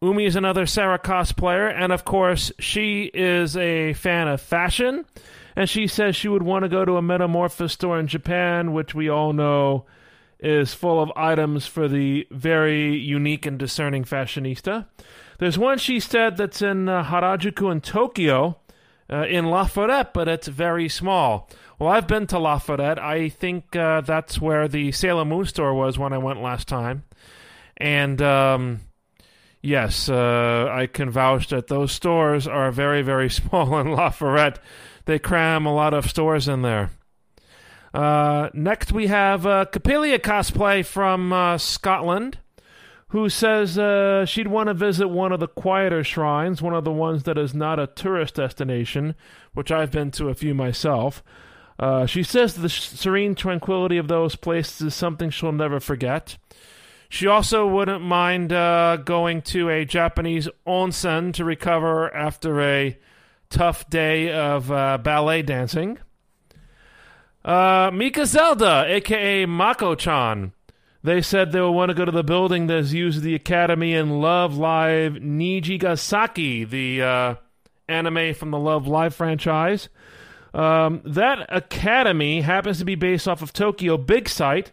[0.00, 5.04] Umi is another Sarah cosplayer, and of course, she is a fan of fashion.
[5.54, 8.94] And she says she would want to go to a Metamorphosis store in Japan, which
[8.94, 9.84] we all know
[10.40, 14.86] is full of items for the very unique and discerning fashionista.
[15.38, 18.58] There's one she said that's in uh, Harajuku in Tokyo,
[19.12, 21.50] uh, in Laforet, but it's very small.
[21.78, 22.98] Well, I've been to Laforet.
[22.98, 27.04] I think uh, that's where the Sailor Moon store was when I went last time.
[27.76, 28.80] And um,
[29.60, 34.56] yes, uh, I can vouch that those stores are very, very small in Laforet.
[35.04, 36.90] They cram a lot of stores in there.
[37.92, 42.38] Uh, next, we have uh, Capelia Cosplay from uh, Scotland,
[43.12, 46.90] who says uh, she'd want to visit one of the quieter shrines, one of the
[46.90, 49.14] ones that is not a tourist destination,
[49.52, 51.22] which I've been to a few myself.
[51.78, 56.38] Uh, she says the serene tranquility of those places is something she'll never forget.
[57.10, 62.98] She also wouldn't mind uh, going to a Japanese onsen to recover after a
[63.50, 65.98] tough day of uh, ballet dancing.
[67.44, 70.52] Uh, Mika Zelda, aka Mako chan.
[71.04, 74.20] They said they will want to go to the building that's used the Academy in
[74.20, 77.34] Love Live Nijigasaki, the uh,
[77.88, 79.88] anime from the Love Live franchise.
[80.54, 84.70] Um, that academy happens to be based off of Tokyo Big Sight,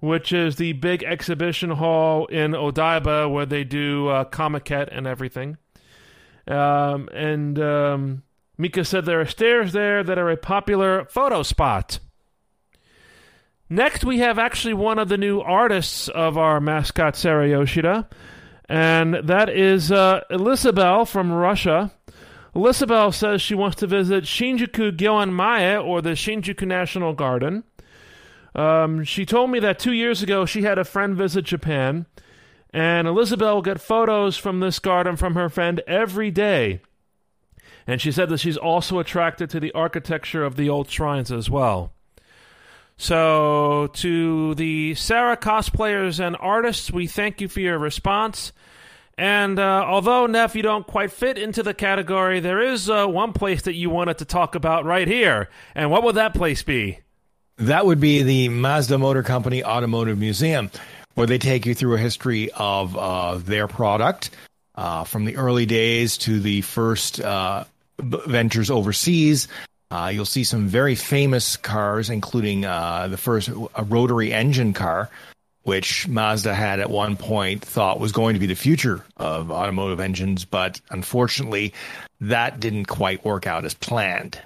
[0.00, 5.58] which is the big exhibition hall in Odaiba where they do uh, Comiket and everything.
[6.46, 8.22] Um, and um,
[8.56, 11.98] Mika said there are stairs there that are a popular photo spot.
[13.68, 18.08] Next, we have actually one of the new artists of our mascot, Sarah Yoshida,
[18.68, 21.92] and that is uh, Elisabel from Russia.
[22.54, 27.64] Elisabel says she wants to visit Shinjuku Gyoen-mae, or the Shinjuku National Garden.
[28.54, 32.06] Um, she told me that two years ago she had a friend visit Japan,
[32.70, 36.80] And Elizabeth will get photos from this garden from her friend every day.
[37.86, 41.50] And she said that she's also attracted to the architecture of the old shrines as
[41.50, 41.92] well.
[42.98, 48.52] So, to the Sarah cosplayers and artists, we thank you for your response.
[49.18, 53.32] And uh, although, Neff, you don't quite fit into the category, there is uh, one
[53.32, 55.48] place that you wanted to talk about right here.
[55.74, 57.00] And what would that place be?
[57.58, 60.70] That would be the Mazda Motor Company Automotive Museum,
[61.14, 64.30] where they take you through a history of uh, their product
[64.74, 67.64] uh, from the early days to the first uh,
[67.98, 69.48] ventures overseas.
[69.90, 73.50] Uh, you'll see some very famous cars, including the first
[73.84, 75.08] rotary engine car,
[75.62, 80.00] which Mazda had at one point thought was going to be the future of automotive
[80.00, 81.72] engines, but unfortunately,
[82.20, 84.40] that didn't quite work out as planned.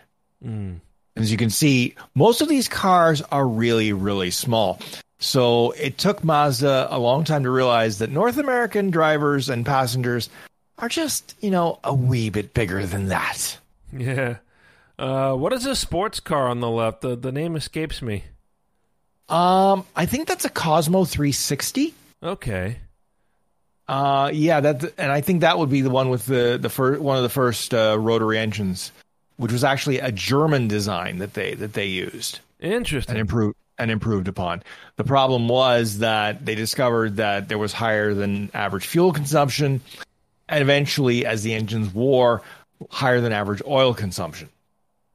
[0.44, 0.80] Mm.
[1.16, 4.78] As you can see, most of these cars are really, really small.
[5.18, 10.30] So it took Mazda a long time to realize that North American drivers and passengers
[10.78, 13.58] are just, you know, a wee bit bigger than that.
[13.92, 14.36] Yeah.
[15.00, 17.00] Uh, what is a sports car on the left?
[17.00, 18.24] The the name escapes me.
[19.30, 21.94] Um, I think that's a Cosmo 360.
[22.22, 22.76] Okay.
[23.88, 27.00] Uh, yeah, that, and I think that would be the one with the the first
[27.00, 28.92] one of the first uh, rotary engines,
[29.38, 32.40] which was actually a German design that they that they used.
[32.60, 33.12] Interesting.
[33.12, 34.62] And improved and improved upon.
[34.96, 39.80] The problem was that they discovered that there was higher than average fuel consumption,
[40.46, 42.42] and eventually, as the engines wore,
[42.90, 44.50] higher than average oil consumption.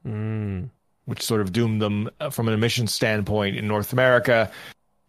[0.06, 0.70] Mm
[1.06, 4.52] which sort of doomed them uh, from an emissions standpoint in North America.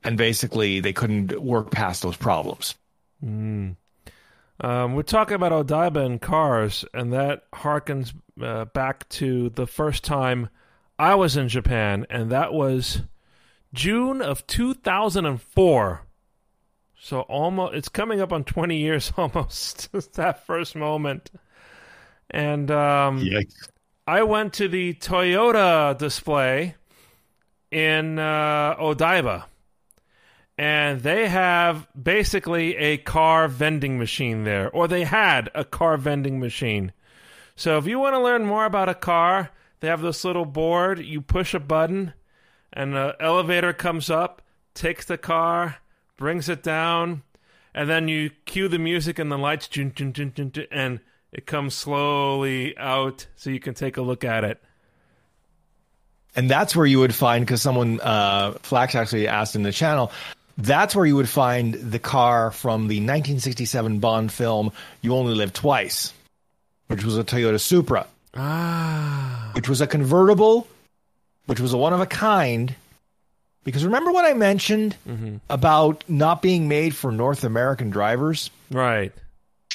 [0.04, 2.74] And basically, they couldn't work past those problems.
[3.24, 3.76] Mm.
[4.60, 10.04] Um, we're talking about Odaiba and cars, and that harkens uh, back to the first
[10.04, 10.48] time
[10.98, 13.02] I was in Japan, and that was
[13.74, 16.02] June of 2004.
[16.98, 19.90] So almost, it's coming up on 20 years almost.
[20.14, 21.30] that first moment,
[22.30, 23.68] and um, Yikes.
[24.08, 26.76] I went to the Toyota display
[27.72, 29.46] in uh, Odaiba,
[30.56, 36.38] and they have basically a car vending machine there, or they had a car vending
[36.38, 36.92] machine.
[37.56, 39.50] So if you want to learn more about a car,
[39.80, 41.00] they have this little board.
[41.00, 42.14] You push a button,
[42.72, 44.40] and the elevator comes up,
[44.72, 45.78] takes the car,
[46.16, 47.24] brings it down,
[47.74, 49.68] and then you cue the music and the lights,
[50.70, 51.00] and
[51.36, 54.60] it comes slowly out so you can take a look at it.
[56.34, 60.10] And that's where you would find, because someone, uh, Flax actually asked in the channel,
[60.56, 64.72] that's where you would find the car from the 1967 Bond film
[65.02, 66.14] You Only Live Twice,
[66.86, 68.06] which was a Toyota Supra.
[68.34, 69.50] Ah.
[69.52, 70.66] Which was a convertible,
[71.44, 72.74] which was a one of a kind.
[73.62, 75.36] Because remember what I mentioned mm-hmm.
[75.50, 78.50] about not being made for North American drivers?
[78.70, 79.12] Right.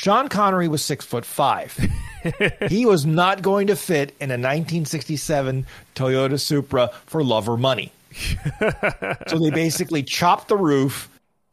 [0.01, 1.77] Sean Connery was six foot five.
[2.69, 7.91] he was not going to fit in a 1967 Toyota Supra for love or money.
[9.27, 11.07] so they basically chopped the roof,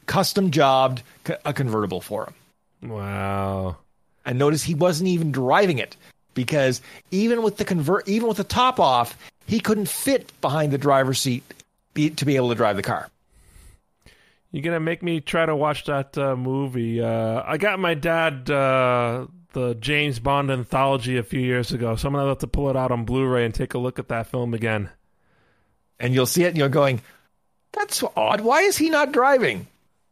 [0.07, 1.03] custom jobbed
[1.45, 2.91] a convertible for him.
[2.91, 3.77] Wow.
[4.25, 5.95] And notice he wasn't even driving it
[6.33, 6.81] because
[7.11, 9.15] even with the convert, even with the top off,
[9.47, 11.45] he couldn't fit behind the driver's seat
[11.95, 13.11] to be able to drive the car.
[14.51, 17.03] You're gonna make me try to watch that uh, movie.
[17.03, 22.09] Uh, I got my dad uh, the James Bond anthology a few years ago, so
[22.09, 24.29] I'm gonna have to pull it out on Blu-ray and take a look at that
[24.29, 24.89] film again.
[26.01, 27.03] And you'll see it, and you're going,
[27.73, 28.41] "That's odd.
[28.41, 29.67] Why is he not driving?"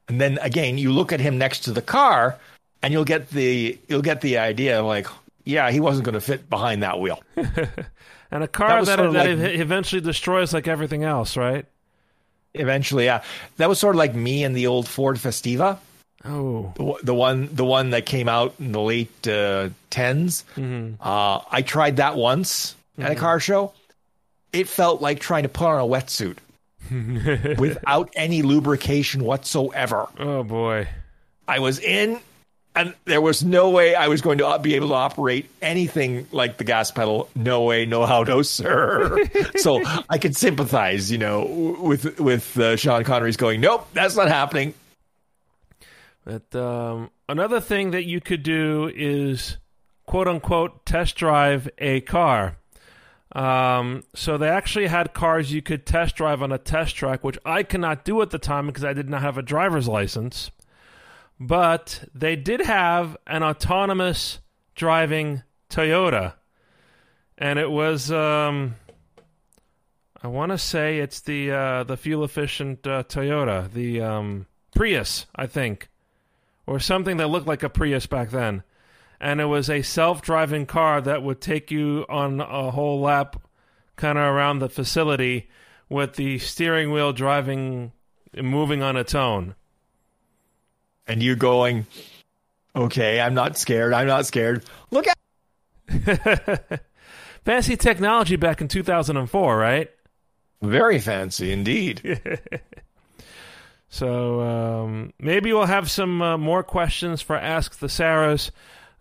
[0.08, 2.38] And then again, you look at him next to the car,
[2.82, 5.06] and you'll get the you'll get the idea, like,
[5.44, 7.22] yeah, he wasn't going to fit behind that wheel.
[7.36, 11.66] and a car that, that, that like, eventually destroys like everything else, right?
[12.58, 13.22] Eventually, yeah.
[13.56, 15.78] That was sort of like me and the old Ford Festiva.
[16.24, 20.44] Oh, the, the one the one that came out in the late uh, 10s.
[20.56, 20.94] Mm-hmm.
[21.00, 23.02] Uh, I tried that once mm-hmm.
[23.02, 23.20] at a mm-hmm.
[23.20, 23.72] car show.
[24.52, 26.38] It felt like trying to put on a wetsuit
[27.58, 30.08] without any lubrication whatsoever.
[30.18, 30.88] Oh boy!
[31.46, 32.18] I was in
[32.76, 36.58] and there was no way I was going to be able to operate anything like
[36.58, 37.30] the gas pedal.
[37.34, 39.18] No way, no how, no sir.
[39.56, 44.28] so I could sympathize, you know, with with uh, Sean Connery's going, nope, that's not
[44.28, 44.74] happening.
[46.24, 49.56] But um, another thing that you could do is
[50.04, 52.58] quote unquote test drive a car.
[53.32, 57.38] Um, so they actually had cars you could test drive on a test track, which
[57.44, 60.50] I cannot do at the time because I did not have a driver's license
[61.38, 64.40] but they did have an autonomous
[64.74, 66.34] driving Toyota,
[67.36, 68.76] and it was um,
[70.22, 75.26] I want to say it's the uh, the fuel efficient uh, Toyota, the um, Prius,
[75.34, 75.88] I think.
[76.66, 78.62] or something that looked like a Prius back then.
[79.20, 83.40] And it was a self driving car that would take you on a whole lap
[83.96, 85.48] kind of around the facility
[85.88, 87.92] with the steering wheel driving,
[88.34, 89.54] moving on its own.
[91.06, 91.86] And you going,
[92.74, 93.92] okay, I'm not scared.
[93.92, 94.64] I'm not scared.
[94.90, 96.80] Look at
[97.44, 99.90] fancy technology back in 2004, right?
[100.62, 102.20] Very fancy indeed.
[103.88, 108.50] so um, maybe we'll have some uh, more questions for Ask the Sarahs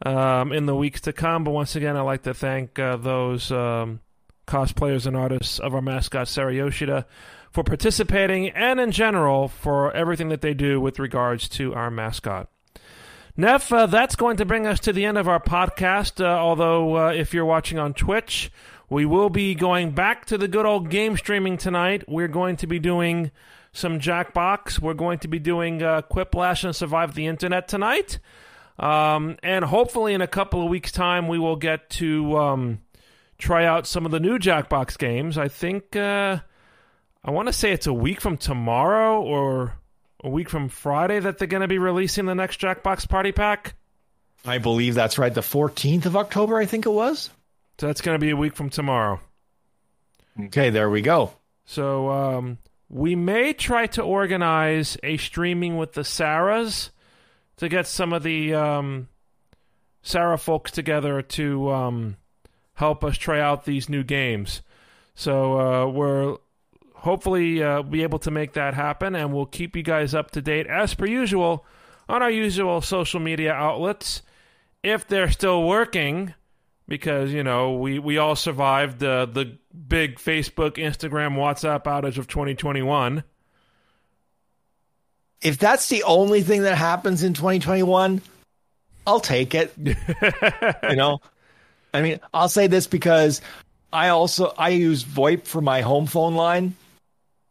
[0.05, 1.43] um, in the weeks to come.
[1.43, 3.99] But once again, I'd like to thank uh, those um,
[4.47, 7.05] cosplayers and artists of our mascot, Sarah Yoshida,
[7.55, 12.49] for participating and in general for everything that they do with regards to our mascot.
[13.37, 16.19] Neff, uh, that's going to bring us to the end of our podcast.
[16.19, 18.51] Uh, although, uh, if you're watching on Twitch,
[18.89, 22.03] we will be going back to the good old game streaming tonight.
[22.09, 23.31] We're going to be doing
[23.71, 24.79] some Jackbox.
[24.79, 28.19] We're going to be doing uh, Quiplash and Survive the Internet tonight.
[28.77, 32.81] Um, and hopefully, in a couple of weeks' time, we will get to um,
[33.37, 35.37] try out some of the new Jackbox games.
[35.37, 36.39] I think, uh,
[37.25, 39.73] I want to say it's a week from tomorrow or
[40.23, 43.73] a week from Friday that they're going to be releasing the next Jackbox Party Pack.
[44.45, 45.33] I believe that's right.
[45.33, 47.31] The 14th of October, I think it was.
[47.79, 49.19] So that's going to be a week from tomorrow.
[50.39, 51.31] Okay, there we go.
[51.65, 52.59] So um,
[52.89, 56.91] we may try to organize a streaming with the Sarahs
[57.57, 59.07] to get some of the um,
[60.03, 62.17] Sarah folks together to um,
[62.75, 64.61] help us try out these new games.
[65.15, 66.37] So uh, we're
[67.05, 70.41] hopefully uh, be able to make that happen, and we'll keep you guys up to
[70.41, 71.63] date as per usual
[72.09, 74.23] on our usual social media outlets.
[74.83, 76.33] If they're still working,
[76.87, 82.27] because you know we we all survived the the big Facebook, Instagram, WhatsApp outage of
[82.27, 83.23] 2021.
[85.41, 88.19] If that's the only thing that happens in 2021,
[89.05, 89.71] I'll take it.
[89.77, 91.19] you know,
[91.93, 93.41] I mean, I'll say this because
[93.93, 96.75] I also I use VoIP for my home phone line,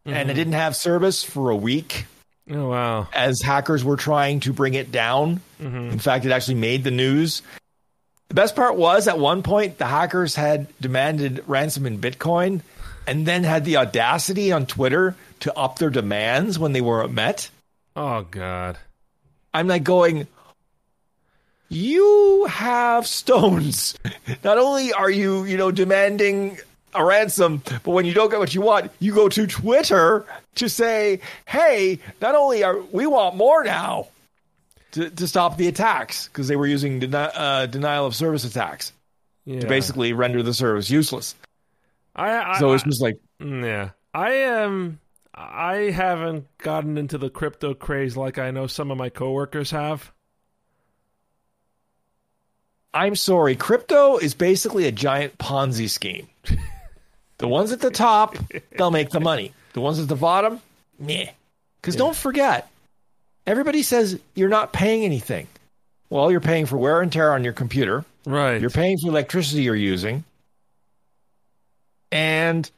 [0.06, 0.16] mm-hmm.
[0.16, 2.06] and it didn't have service for a week.
[2.50, 3.08] Oh wow!
[3.14, 5.40] As hackers were trying to bring it down.
[5.60, 5.90] Mm-hmm.
[5.90, 7.42] In fact, it actually made the news.
[8.28, 12.60] The best part was at one point the hackers had demanded ransom in Bitcoin,
[13.06, 17.48] and then had the audacity on Twitter to up their demands when they weren't met.
[17.96, 18.76] Oh God!
[19.54, 20.26] I'm like going,
[21.68, 23.94] you have stones.
[24.42, 26.58] Not only are you, you know, demanding
[26.94, 30.24] a ransom, but when you don't get what you want, you go to Twitter
[30.56, 34.08] to say, "Hey, not only are we want more now
[34.92, 38.92] to, to stop the attacks because they were using deni- uh, denial of service attacks
[39.44, 39.60] yeah.
[39.60, 41.34] to basically render the service useless."
[42.16, 45.00] I, I so it's just like, mm, yeah, I am.
[45.36, 50.12] I haven't gotten into the crypto craze like I know some of my coworkers have.
[52.94, 56.28] I'm sorry, crypto is basically a giant Ponzi scheme.
[57.38, 58.36] the ones at the top,
[58.76, 59.52] they'll make the money.
[59.72, 60.60] The ones at the bottom,
[60.98, 61.30] meh.
[61.80, 61.98] Because yeah.
[61.98, 62.70] don't forget,
[63.46, 65.48] everybody says you're not paying anything.
[66.10, 68.04] Well, you're paying for wear and tear on your computer.
[68.24, 68.60] Right.
[68.60, 70.24] You're paying for electricity you're using.
[72.12, 72.70] And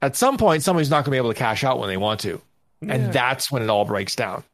[0.00, 2.20] at some point, somebody's not going to be able to cash out when they want
[2.20, 2.40] to.
[2.80, 2.94] Yeah.
[2.94, 4.44] And that's when it all breaks down.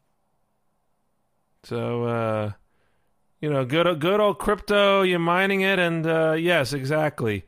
[1.64, 2.52] So, uh,
[3.40, 5.02] you know, good good old crypto.
[5.02, 7.44] You're mining it, and uh, yes, exactly.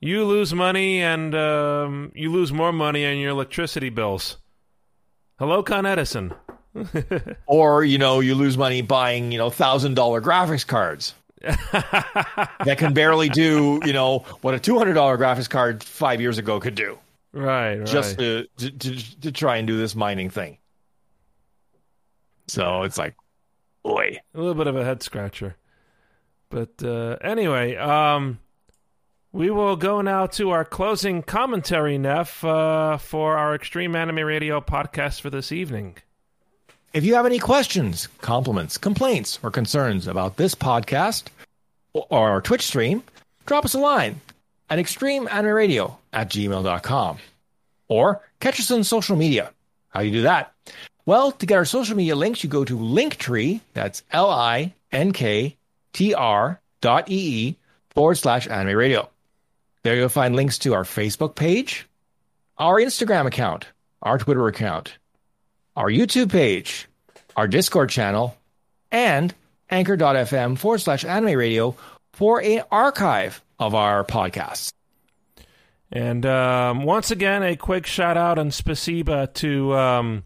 [0.00, 4.36] You lose money, and um, you lose more money on your electricity bills.
[5.38, 6.34] Hello, Con Edison.
[7.46, 12.92] or you know, you lose money buying you know thousand dollar graphics cards that can
[12.92, 16.74] barely do you know what a two hundred dollar graphics card five years ago could
[16.74, 16.98] do.
[17.32, 17.86] Right, right.
[17.86, 20.58] Just to, to to to try and do this mining thing.
[22.48, 23.14] So it's like
[23.82, 24.18] boy.
[24.34, 25.56] A little bit of a head scratcher.
[26.48, 28.38] But uh, anyway, um,
[29.32, 34.60] we will go now to our closing commentary, Neff, uh, for our Extreme Anime Radio
[34.60, 35.96] podcast for this evening.
[36.92, 41.24] If you have any questions, compliments, complaints, or concerns about this podcast
[41.92, 43.02] or our Twitch stream,
[43.44, 44.20] drop us a line
[44.70, 47.18] at extremeanimeradio at gmail.com
[47.88, 49.52] or catch us on social media.
[49.90, 50.52] How do you do that?
[51.04, 53.60] Well, to get our social media links, you go to Linktree.
[53.74, 55.56] That's L I N K
[55.92, 57.56] T R dot E E
[57.90, 59.08] forward slash anime radio.
[59.86, 61.86] There you'll find links to our Facebook page,
[62.58, 63.68] our Instagram account,
[64.02, 64.98] our Twitter account,
[65.76, 66.88] our YouTube page,
[67.36, 68.36] our Discord channel,
[68.90, 69.32] and
[69.70, 71.76] anchor.fm forward slash anime radio
[72.14, 74.72] for an archive of our podcasts.
[75.92, 80.24] And um, once again, a quick shout out and spasiba to um,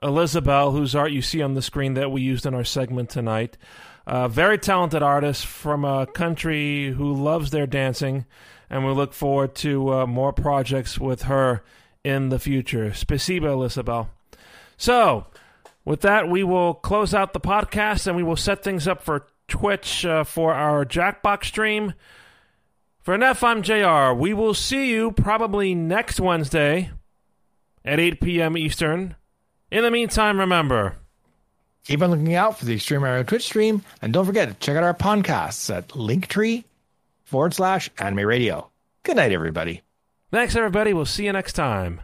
[0.00, 3.58] Elizabeth, whose art you see on the screen that we used in our segment tonight.
[4.06, 8.26] A very talented artist from a country who loves their dancing,
[8.72, 11.62] and we look forward to uh, more projects with her
[12.02, 12.90] in the future.
[12.90, 14.06] Spasiba, Elizabeth.
[14.78, 15.26] So,
[15.84, 19.26] with that, we will close out the podcast and we will set things up for
[19.46, 21.92] Twitch uh, for our Jackbox stream.
[23.02, 24.18] For an I'm JR.
[24.18, 26.92] We will see you probably next Wednesday
[27.84, 28.56] at 8 p.m.
[28.56, 29.16] Eastern.
[29.70, 30.96] In the meantime, remember.
[31.84, 34.76] Keep on looking out for the Extreme Anime Twitch stream, and don't forget to check
[34.76, 36.64] out our podcasts at linktree
[37.32, 38.70] forward slash anime radio.
[39.04, 39.80] Good night, everybody.
[40.30, 40.92] Thanks, everybody.
[40.92, 42.02] We'll see you next time.